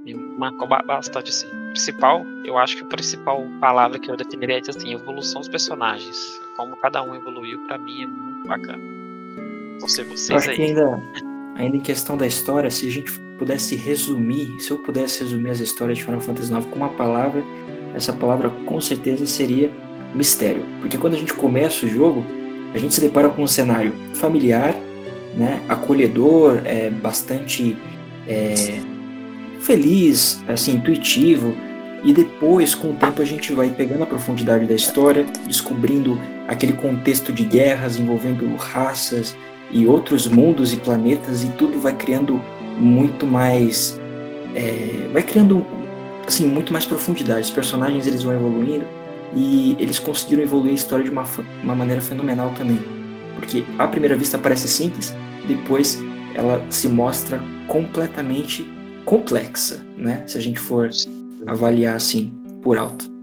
[0.04, 1.48] Me marcou bastante assim.
[1.70, 6.40] Principal, eu acho que a principal palavra que eu definiria é assim, evolução dos personagens.
[6.56, 8.84] Como cada um evoluiu, para mim é muito bacana.
[9.80, 10.62] Não sei vocês aí.
[10.62, 11.02] Ainda,
[11.56, 15.60] ainda em questão da história, se a gente pudesse resumir, se eu pudesse resumir as
[15.60, 17.44] histórias de Final Fantasy IX com uma palavra,
[17.94, 19.72] essa palavra com certeza seria
[20.14, 20.64] mistério.
[20.82, 22.26] Porque quando a gente começa o jogo,
[22.74, 24.76] a gente se depara com um cenário familiar,
[25.36, 27.76] né, acolhedor, é, bastante
[28.28, 28.80] é,
[29.62, 31.56] feliz, assim, intuitivo.
[32.04, 36.74] E depois, com o tempo, a gente vai pegando a profundidade da história, descobrindo aquele
[36.74, 39.36] contexto de guerras envolvendo raças
[39.76, 42.42] e outros mundos e planetas, e tudo vai criando
[42.78, 44.00] muito mais.
[44.56, 45.66] É, vai criando
[46.26, 47.42] assim, muito mais profundidade.
[47.42, 48.86] Os personagens eles vão evoluindo
[49.36, 51.26] e eles conseguiram evoluir a história de uma,
[51.62, 52.80] uma maneira fenomenal também.
[53.36, 55.14] Porque à primeira vista parece simples,
[55.46, 56.02] depois
[56.34, 58.66] ela se mostra completamente
[59.04, 60.24] complexa, né?
[60.26, 60.90] Se a gente for
[61.46, 62.32] avaliar assim,
[62.64, 63.14] por alto.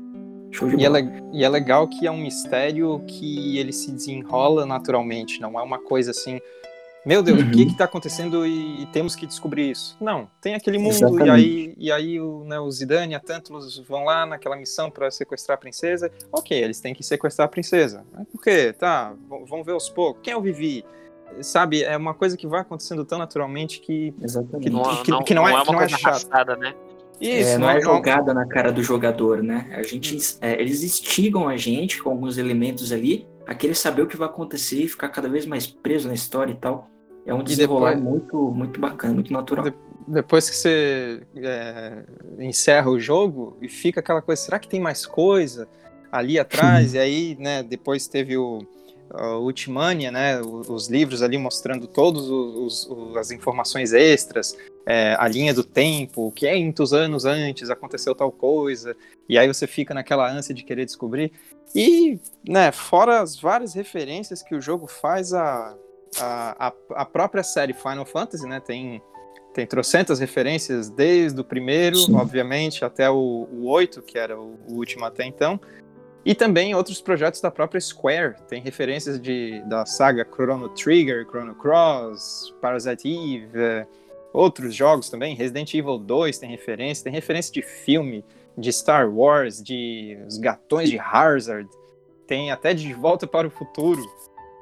[0.52, 1.00] Show de bola.
[1.00, 5.58] E é, e é legal que é um mistério que ele se desenrola naturalmente, não
[5.58, 6.38] é uma coisa assim
[7.04, 7.48] meu Deus, uhum.
[7.48, 9.96] o que está acontecendo e, e, temos que descobrir isso?
[10.00, 11.26] Não, tem aquele mundo Exatamente.
[11.26, 14.88] e aí, e aí o, né, o Zidane e a Tantalus vão lá naquela missão
[14.88, 16.12] para sequestrar a princesa.
[16.30, 18.04] Ok, eles têm que sequestrar a princesa.
[18.12, 18.72] Mas por quê?
[18.72, 20.22] Tá, vamos ver aos poucos.
[20.22, 20.84] Quem é o Vivi?
[21.40, 24.62] Sabe, é uma coisa que vai acontecendo tão naturalmente que, Exatamente.
[24.62, 26.74] que, não, que, não, que não, é, não é uma coisa arrastada, né?
[27.20, 29.70] Isso, é, não, é, jogada na cara do jogador, né?
[29.76, 34.06] A gente, é, eles instigam a gente com alguns elementos ali a querer saber o
[34.06, 36.90] que vai acontecer e ficar cada vez mais preso na história e tal.
[37.24, 39.64] É um desenrolar depois, muito, muito bacana, muito natural.
[39.64, 39.74] De,
[40.06, 42.04] depois que você é,
[42.40, 45.68] encerra o jogo e fica aquela coisa, será que tem mais coisa
[46.10, 46.94] ali atrás?
[46.94, 48.58] e aí, né, depois teve o,
[49.12, 52.24] o Ultimania, né, os, os, livros ali mostrando todas
[53.16, 54.56] as informações extras,
[54.86, 58.96] é, a linha do tempo, 500 anos antes aconteceu tal coisa,
[59.28, 61.32] e aí você fica naquela ânsia de querer descobrir.
[61.74, 65.76] E, né, fora as várias referências que o jogo faz a
[66.20, 69.02] a, a, própria série Final Fantasy, né, tem,
[69.54, 72.14] tem trocentas referências, desde o primeiro, Sim.
[72.14, 75.60] obviamente, até o, o 8, que era o, o, último até então,
[76.24, 81.54] e também outros projetos da própria Square, tem referências de, da saga Chrono Trigger, Chrono
[81.54, 83.86] Cross, Parasite Eve, é,
[84.32, 88.24] outros jogos também, Resident Evil 2 tem referência, tem referência de filme,
[88.56, 91.68] de Star Wars, de Os Gatões de Hazard,
[92.26, 94.02] tem até De Volta para o Futuro,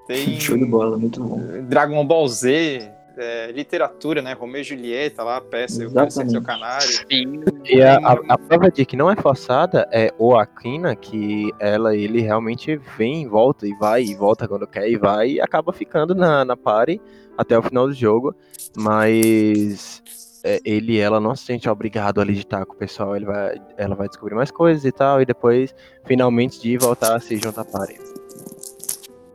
[0.07, 1.41] tem Show de bola, muito bom.
[1.63, 4.33] Dragon Ball Z, é, literatura, né?
[4.33, 6.89] Romeu e Julieta lá, a peça, eu conheci seu canário.
[6.89, 7.43] Sim.
[7.65, 11.95] E a, a, a, prova de que não é forçada é o Aquina, que ela,
[11.95, 15.73] ele realmente vem e volta, e vai e volta quando quer, e vai, e acaba
[15.73, 17.01] ficando na, na party
[17.37, 18.35] até o final do jogo,
[18.77, 20.03] mas
[20.45, 23.95] é, ele ela não se sente obrigado a estar com o pessoal, ele vai, ela
[23.95, 25.75] vai descobrir mais coisas e tal, e depois,
[26.07, 28.11] finalmente, de voltar a se juntar à party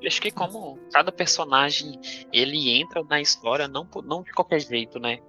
[0.07, 1.99] acho que como cada personagem
[2.31, 5.19] ele entra na história não, não de qualquer jeito, né?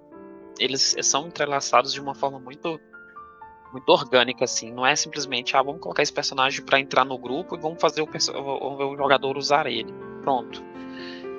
[0.59, 2.79] Eles são entrelaçados de uma forma muito
[3.71, 7.55] muito orgânica assim, não é simplesmente ah, vamos colocar esse personagem para entrar no grupo
[7.55, 9.93] e vamos fazer o, o jogador usar ele.
[10.21, 10.63] Pronto.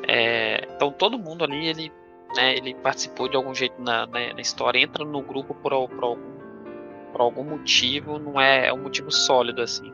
[0.06, 1.92] É, então todo mundo ali ele
[2.36, 6.04] né, ele participou de algum jeito na, na, na história, entra no grupo por, por
[6.04, 6.38] algum
[7.12, 9.92] por algum motivo, não é, é um motivo sólido assim.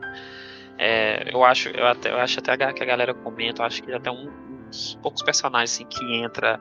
[0.77, 3.93] É, eu acho, eu até, eu acho até que a galera comenta, eu acho que
[3.93, 4.29] até um,
[4.67, 6.59] uns poucos personagens assim, que entra,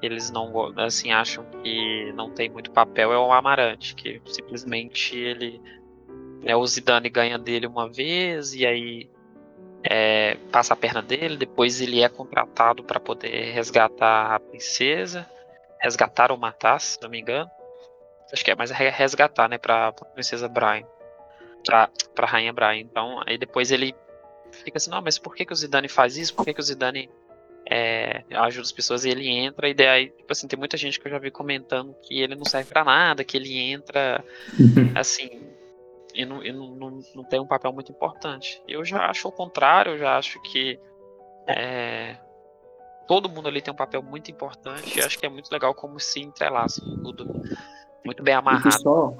[0.00, 5.60] eles não assim acham que não tem muito papel é o Amarante, que simplesmente ele
[6.44, 9.10] é o Zidane ganha dele uma vez e aí
[9.84, 15.28] é, passa a perna dele, depois ele é contratado para poder resgatar a princesa,
[15.80, 17.50] resgatar ou matar, se não me engano.
[18.32, 20.84] Acho que é mais resgatar, né, para princesa Brian
[21.66, 22.78] pra, pra Rainha Brian.
[22.78, 23.94] Então, aí depois ele
[24.52, 26.34] fica assim, não, mas por que, que o Zidane faz isso?
[26.34, 27.10] Por que, que o Zidane
[27.68, 31.08] é, ajuda as pessoas e ele entra, e daí, tipo assim, tem muita gente que
[31.08, 34.24] eu já vi comentando que ele não serve para nada, que ele entra,
[34.94, 35.42] assim,
[36.16, 38.62] e, não, e não, não, não, tem um papel muito importante.
[38.66, 40.80] Eu já acho o contrário, eu já acho que
[41.46, 42.16] é,
[43.06, 46.00] todo mundo ali tem um papel muito importante, e acho que é muito legal como
[46.00, 47.42] se entrelaça tudo
[48.04, 48.80] muito bem amarrado.
[48.80, 49.14] Só,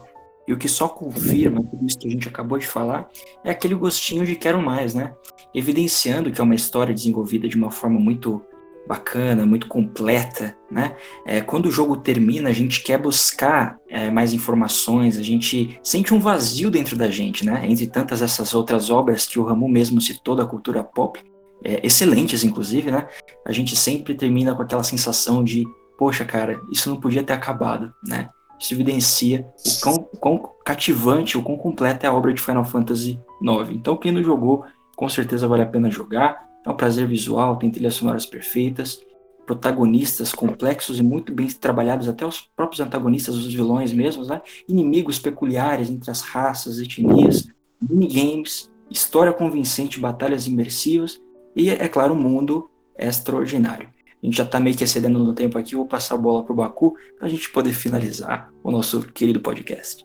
[0.46, 3.10] e o que só confirma tudo isso que a gente acabou de falar
[3.44, 5.14] é aquele gostinho de quero mais, né?
[5.52, 8.44] Evidenciando que é uma história desenvolvida de uma forma muito
[8.86, 10.94] bacana, muito completa, né?
[11.26, 16.14] É, quando o jogo termina, a gente quer buscar é, mais informações, a gente sente
[16.14, 17.62] um vazio dentro da gente, né?
[17.66, 21.20] Entre tantas essas outras obras que o Ramu mesmo citou da cultura pop,
[21.64, 23.08] é, excelentes inclusive, né?
[23.46, 25.64] A gente sempre termina com aquela sensação de,
[25.98, 28.28] poxa, cara, isso não podia ter acabado, né?
[28.58, 33.20] Isso evidencia o quão, quão cativante, o quão completa é a obra de Final Fantasy
[33.42, 33.70] IX.
[33.70, 34.64] Então, quem não jogou,
[34.96, 36.42] com certeza vale a pena jogar.
[36.66, 39.00] É um prazer visual, tem trilhas sonoras perfeitas,
[39.46, 44.42] protagonistas complexos e muito bem trabalhados, até os próprios antagonistas, os vilões mesmos, né?
[44.68, 47.46] Inimigos peculiares entre as raças, etnias,
[47.80, 51.20] minigames, história convincente, batalhas imersivas
[51.54, 53.88] e, é claro, um mundo extraordinário.
[54.20, 56.52] A gente já está meio que excedendo no tempo aqui, vou passar a bola para
[56.52, 60.04] o Baku para a gente poder finalizar o nosso querido podcast.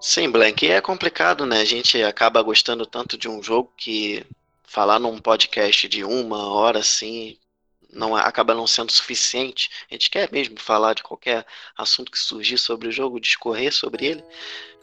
[0.00, 1.60] Sim, Blank, é complicado, né?
[1.60, 4.24] A gente acaba gostando tanto de um jogo que
[4.72, 7.36] falar num podcast de uma hora assim
[7.92, 9.68] não é, acaba não sendo suficiente.
[9.90, 11.44] A gente quer mesmo falar de qualquer
[11.76, 14.24] assunto que surgir sobre o jogo, discorrer sobre ele.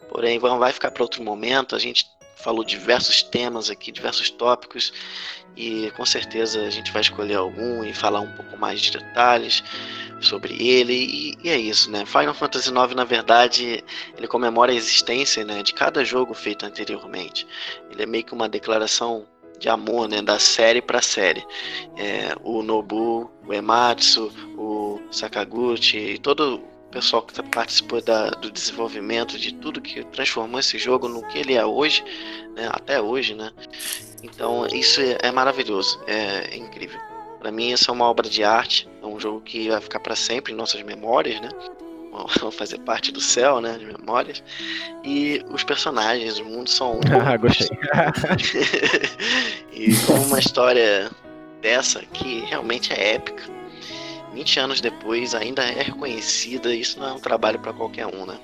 [0.08, 1.74] Porém, vai ficar para outro momento.
[1.74, 4.92] A gente falou diversos temas aqui, diversos tópicos,
[5.56, 9.60] e com certeza a gente vai escolher algum e falar um pouco mais de detalhes
[10.20, 10.94] sobre ele.
[10.94, 12.06] E, e é isso, né?
[12.06, 13.82] Final Fantasy IX, na verdade,
[14.16, 17.44] ele comemora a existência né, de cada jogo feito anteriormente.
[17.90, 19.26] Ele é meio que uma declaração
[19.60, 21.44] de amor, né, da série para série.
[21.96, 29.54] É, o Nobu, o Ematsu, o Sakaguchi todo pessoal que participou da, do desenvolvimento de
[29.54, 32.02] tudo que transformou esse jogo no que ele é hoje,
[32.56, 33.52] né, até hoje, né?
[34.22, 36.98] Então isso é, é maravilhoso, é, é incrível.
[37.38, 40.16] Para mim isso é uma obra de arte, é um jogo que vai ficar para
[40.16, 41.48] sempre em nossas memórias, né?
[42.40, 44.42] Vão fazer parte do céu, né, de memórias.
[45.04, 47.00] E os personagens, o mundo são um.
[47.24, 47.68] Ah, gostei.
[49.72, 49.92] e
[50.26, 51.10] uma história
[51.60, 53.60] dessa que realmente é épica
[54.32, 58.38] 20 anos depois ainda é reconhecida, isso não é um trabalho para qualquer um, né?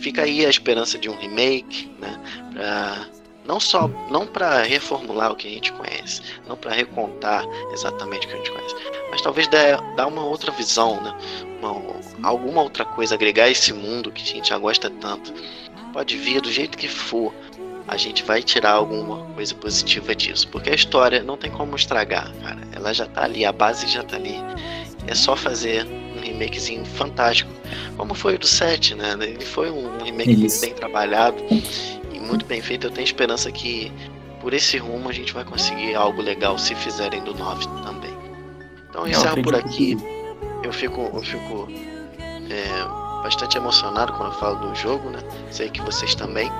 [0.00, 2.20] Fica aí a esperança de um remake, né?
[2.52, 3.06] Pra,
[3.44, 8.30] não só não para reformular o que a gente conhece, não para recontar exatamente o
[8.30, 8.74] que a gente conhece,
[9.18, 11.12] mas talvez dar, dar uma outra visão, né?
[11.60, 15.34] Uma, alguma outra coisa, agregar esse mundo que a gente já gosta tanto.
[15.92, 17.34] Pode vir do jeito que for,
[17.88, 22.32] a gente vai tirar alguma coisa positiva disso, porque a história não tem como estragar,
[22.40, 22.60] cara.
[22.72, 24.36] Ela já tá ali, a base já tá ali.
[25.08, 27.50] É só fazer um remakezinho fantástico,
[27.96, 29.16] como foi o do 7, né?
[29.20, 30.60] Ele foi um remake Isso.
[30.60, 31.42] bem trabalhado
[32.12, 32.86] e muito bem feito.
[32.86, 33.90] Eu tenho esperança que
[34.40, 38.17] por esse rumo a gente vai conseguir algo legal se fizerem do 9 também.
[38.98, 39.96] Então eu encerro por aqui.
[40.62, 41.68] Eu fico, eu fico
[42.50, 45.20] é, bastante emocionado quando eu falo do jogo, né?
[45.50, 46.50] Sei que vocês também.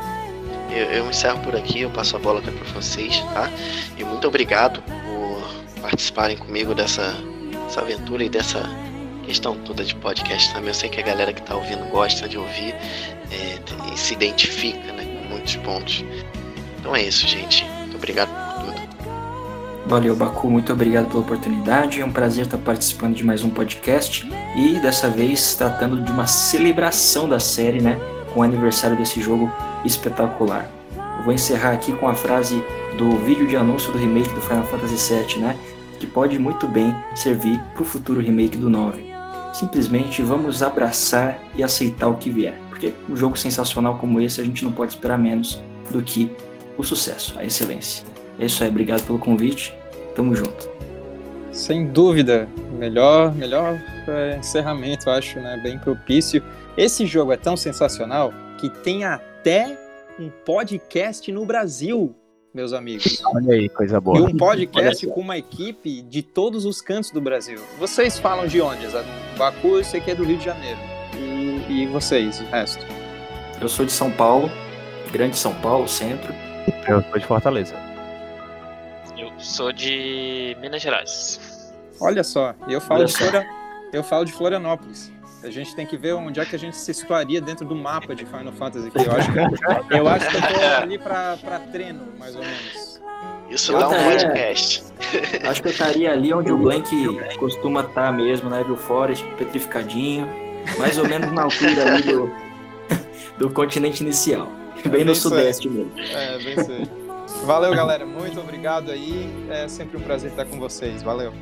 [0.70, 3.50] Eu, eu encerro por aqui, eu passo a bola para vocês, tá?
[3.96, 7.14] E muito obrigado por participarem comigo dessa
[7.66, 8.62] essa aventura e dessa
[9.24, 10.68] questão toda de podcast também.
[10.68, 12.74] Eu sei que a galera que está ouvindo gosta de ouvir
[13.30, 13.58] é,
[13.92, 16.04] e se identifica né, com muitos pontos.
[16.78, 17.64] Então é isso, gente.
[17.64, 18.47] Muito obrigado.
[19.88, 20.50] Valeu, Baku.
[20.50, 22.02] Muito obrigado pela oportunidade.
[22.02, 26.26] É um prazer estar participando de mais um podcast e dessa vez tratando de uma
[26.26, 27.98] celebração da série, né?
[28.34, 29.50] Com o aniversário desse jogo
[29.86, 30.70] espetacular.
[31.16, 32.62] Eu vou encerrar aqui com a frase
[32.98, 35.58] do vídeo de anúncio do remake do Final Fantasy VII, né?
[35.98, 39.10] Que pode muito bem servir para o futuro remake do 9.
[39.54, 42.60] Simplesmente vamos abraçar e aceitar o que vier.
[42.68, 46.30] Porque um jogo sensacional como esse a gente não pode esperar menos do que
[46.76, 48.17] o sucesso, a excelência.
[48.38, 49.74] É isso aí, obrigado pelo convite.
[50.14, 50.70] Tamo junto.
[51.52, 55.60] Sem dúvida, melhor, melhor é, encerramento, acho, né?
[55.62, 56.42] Bem propício.
[56.76, 59.76] Esse jogo é tão sensacional que tem até
[60.20, 62.14] um podcast no Brasil,
[62.54, 63.20] meus amigos.
[63.24, 64.18] Olha aí, coisa boa.
[64.18, 67.58] E um podcast com uma equipe de todos os cantos do Brasil.
[67.78, 68.86] Vocês falam de onde?
[69.36, 70.78] Baku, eu sei que é do Rio de Janeiro.
[71.16, 72.84] E, e vocês, o resto?
[73.60, 74.48] Eu sou de São Paulo,
[75.10, 76.32] Grande São Paulo, centro.
[76.86, 77.87] Eu sou de Fortaleza.
[79.38, 81.72] Sou de Minas Gerais.
[82.00, 83.46] Olha só, eu falo, de, Flora...
[83.92, 85.12] eu falo de Florianópolis.
[85.42, 88.14] A gente tem que ver onde é que a gente se situaria dentro do mapa
[88.14, 88.90] de Final Fantasy.
[88.94, 89.38] Eu acho que
[89.94, 93.00] eu, acho que eu tô ali pra, pra treino, mais ou menos.
[93.48, 94.84] Isso eu dá um podcast.
[95.48, 96.90] Acho que eu estaria ali onde o Blank
[97.38, 98.62] costuma estar tá mesmo, né?
[98.64, 100.28] Viu Forest, petrificadinho.
[100.76, 102.30] Mais ou menos na altura ali do,
[103.38, 104.48] do continente inicial.
[104.90, 105.92] Bem, no sudeste mesmo.
[105.98, 106.97] É, bem sei.
[107.48, 108.04] Valeu, galera.
[108.04, 109.26] Muito obrigado aí.
[109.48, 111.02] É sempre um prazer estar com vocês.
[111.02, 111.32] Valeu.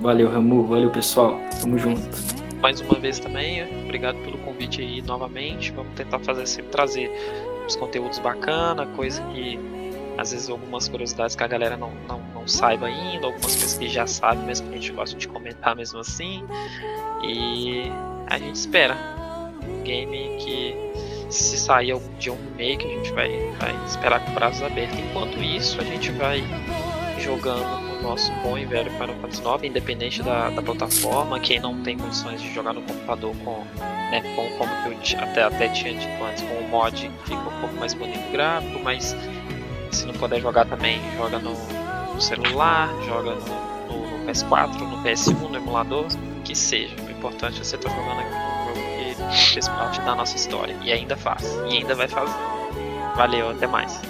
[0.00, 0.66] Valeu, Ramu.
[0.66, 1.38] Valeu, pessoal.
[1.60, 2.00] Tamo junto.
[2.62, 5.72] Mais uma vez também, obrigado pelo convite aí novamente.
[5.72, 7.10] Vamos tentar fazer sempre trazer
[7.68, 9.60] os conteúdos bacana, coisa que
[10.16, 13.90] às vezes algumas curiosidades que a galera não, não, não saiba ainda, algumas coisas que
[13.90, 16.42] já sabe, mas que a gente gosta de comentar mesmo assim.
[17.22, 17.92] E
[18.26, 18.96] a gente espera.
[19.84, 20.74] Game que
[21.34, 23.28] se sair algum dia um remake, a gente vai,
[23.58, 24.98] vai esperar com braços abertos.
[24.98, 26.42] Enquanto isso, a gente vai
[27.18, 31.40] jogando o nosso bom e velho Final Fantasy IX, independente da, da plataforma.
[31.40, 33.64] Quem não tem condições de jogar no computador com,
[34.10, 37.74] né, com como eu até, até tinha dito antes, com o mod fica um pouco
[37.76, 39.16] mais bonito o gráfico, mas
[39.90, 41.54] se não puder jogar também, joga no,
[42.12, 46.06] no celular, joga no, no, no, PS4, no PS1, no emulador,
[46.44, 46.94] que seja.
[47.06, 48.53] O importante é você estar jogando aqui
[49.30, 52.34] fez parte da nossa história e ainda faz, e ainda vai fazer.
[53.16, 54.00] Valeu, até mais.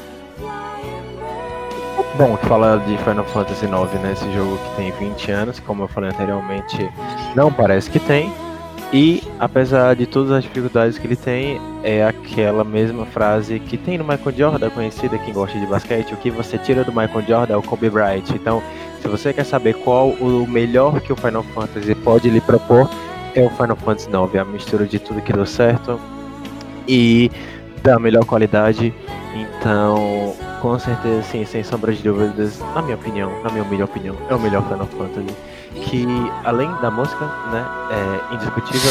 [2.17, 4.13] Bom, falar de Final Fantasy IX, né?
[4.13, 6.91] Esse jogo que tem 20 anos, como eu falei anteriormente,
[7.35, 8.33] não parece que tem.
[8.93, 13.99] E apesar de todas as dificuldades que ele tem, é aquela mesma frase que tem
[13.99, 17.55] no Michael Jordan, conhecida quem gosta de basquete, o que você tira do Michael Jordan
[17.55, 18.31] é o Kobe Bryant.
[18.31, 18.63] Então,
[19.03, 22.89] se você quer saber qual o melhor que o Final Fantasy pode lhe propor,
[23.35, 26.01] é o Final Fantasy IX, é a mistura de tudo que deu certo
[26.89, 27.31] e
[27.83, 28.95] da melhor qualidade.
[29.35, 34.17] Então, com certeza, sim, sem sombra de dúvidas, na minha opinião, na minha humilde opinião,
[34.29, 35.37] é o melhor Final Fantasy.
[35.75, 36.07] Que,
[36.45, 38.91] além da música, né, é indiscutível,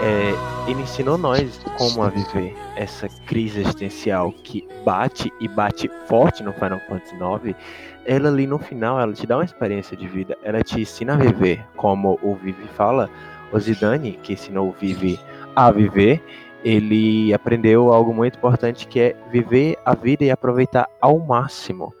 [0.00, 0.34] é,
[0.70, 6.52] ele ensinou nós como a viver essa crise existencial que bate e bate forte no
[6.52, 7.56] Final Fantasy IX.
[8.04, 11.16] Ela ali no final, ela te dá uma experiência de vida, ela te ensina a
[11.16, 13.10] viver, como o Vivi fala,
[13.52, 15.18] o Zidane, que ensinou o Vivi
[15.54, 16.22] a viver,
[16.64, 21.94] ele aprendeu algo muito importante que é viver a vida e aproveitar ao máximo.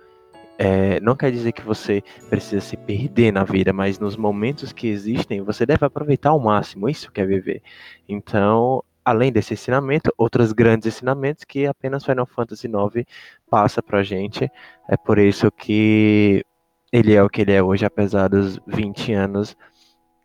[0.58, 4.88] É, não quer dizer que você precisa se perder na vida, mas nos momentos que
[4.88, 6.88] existem, você deve aproveitar ao máximo.
[6.88, 7.62] Isso que é viver.
[8.08, 13.06] Então, além desse ensinamento, outros grandes ensinamentos que apenas Final Fantasy IX
[13.48, 14.50] passa pra gente.
[14.88, 16.44] É por isso que
[16.92, 19.56] ele é o que ele é hoje, apesar dos 20 anos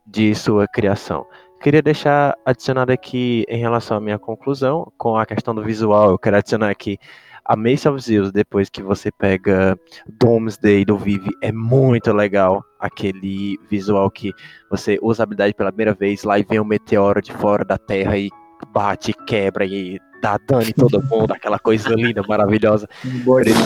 [0.05, 1.25] de sua criação.
[1.61, 6.19] Queria deixar adicionado aqui em relação à minha conclusão, com a questão do visual, eu
[6.19, 6.97] quero adicionar aqui
[7.45, 9.77] a Mace of Zeus, depois que você pega
[10.07, 12.63] Doomsday do Vive, é muito legal.
[12.79, 14.31] Aquele visual que
[14.69, 17.77] você usa a habilidade pela primeira vez, lá e vem um meteoro de fora da
[17.77, 18.29] Terra e
[18.73, 22.87] bate, quebra e dá dano em todo mundo, aquela coisa linda, maravilhosa.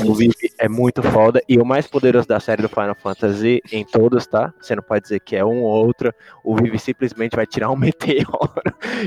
[0.03, 1.39] O Vive é muito foda.
[1.47, 4.51] E o mais poderoso da série do Final Fantasy em todos, tá?
[4.59, 6.11] Você não pode dizer que é um ou outro.
[6.43, 8.51] O Vive simplesmente vai tirar um meteoro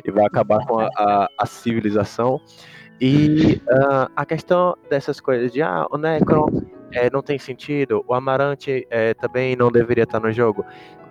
[0.04, 2.40] e vai acabar com a, a, a civilização.
[3.00, 6.46] E uh, a questão dessas coisas de ah, o Necron
[6.92, 10.64] é, não tem sentido, o Amarante é, também não deveria estar no jogo.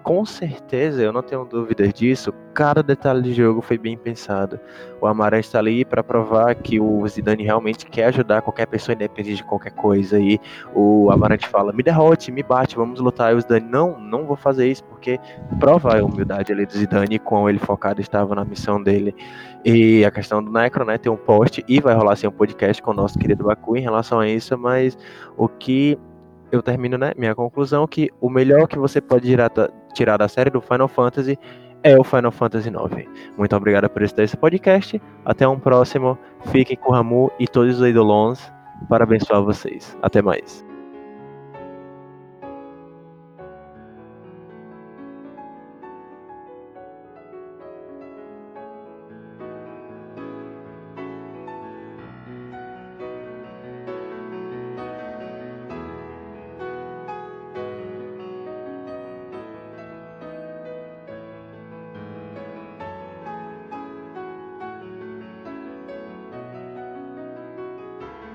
[0.10, 4.60] Com certeza, eu não tenho dúvidas disso, cada detalhe de jogo foi bem pensado.
[5.00, 9.36] O Amarante está ali para provar que o Zidane realmente quer ajudar qualquer pessoa, independente
[9.36, 10.20] de qualquer coisa.
[10.20, 10.42] E
[10.74, 13.34] o Amarante fala: me derrote, me bate, vamos lutar.
[13.34, 15.20] E o Zidane: não, não vou fazer isso, porque
[15.60, 19.14] prova a humildade ali do Zidane, com ele focado estava na missão dele.
[19.64, 20.98] E a questão do Necro, né?
[20.98, 23.82] Tem um post e vai rolar assim, um podcast com o nosso querido Baku em
[23.82, 24.98] relação a isso, mas
[25.38, 26.00] o que
[26.52, 30.28] eu termino, né, minha conclusão que o melhor que você pode tirar da, tirar da
[30.28, 31.38] série do Final Fantasy
[31.84, 33.10] é o Final Fantasy IX.
[33.38, 35.02] Muito obrigado por assistir esse podcast.
[35.26, 36.18] Até um próximo.
[36.52, 38.52] Fiquem com o Ramu e todos os Eidolons
[38.88, 39.98] para abençoar vocês.
[40.02, 40.69] Até mais.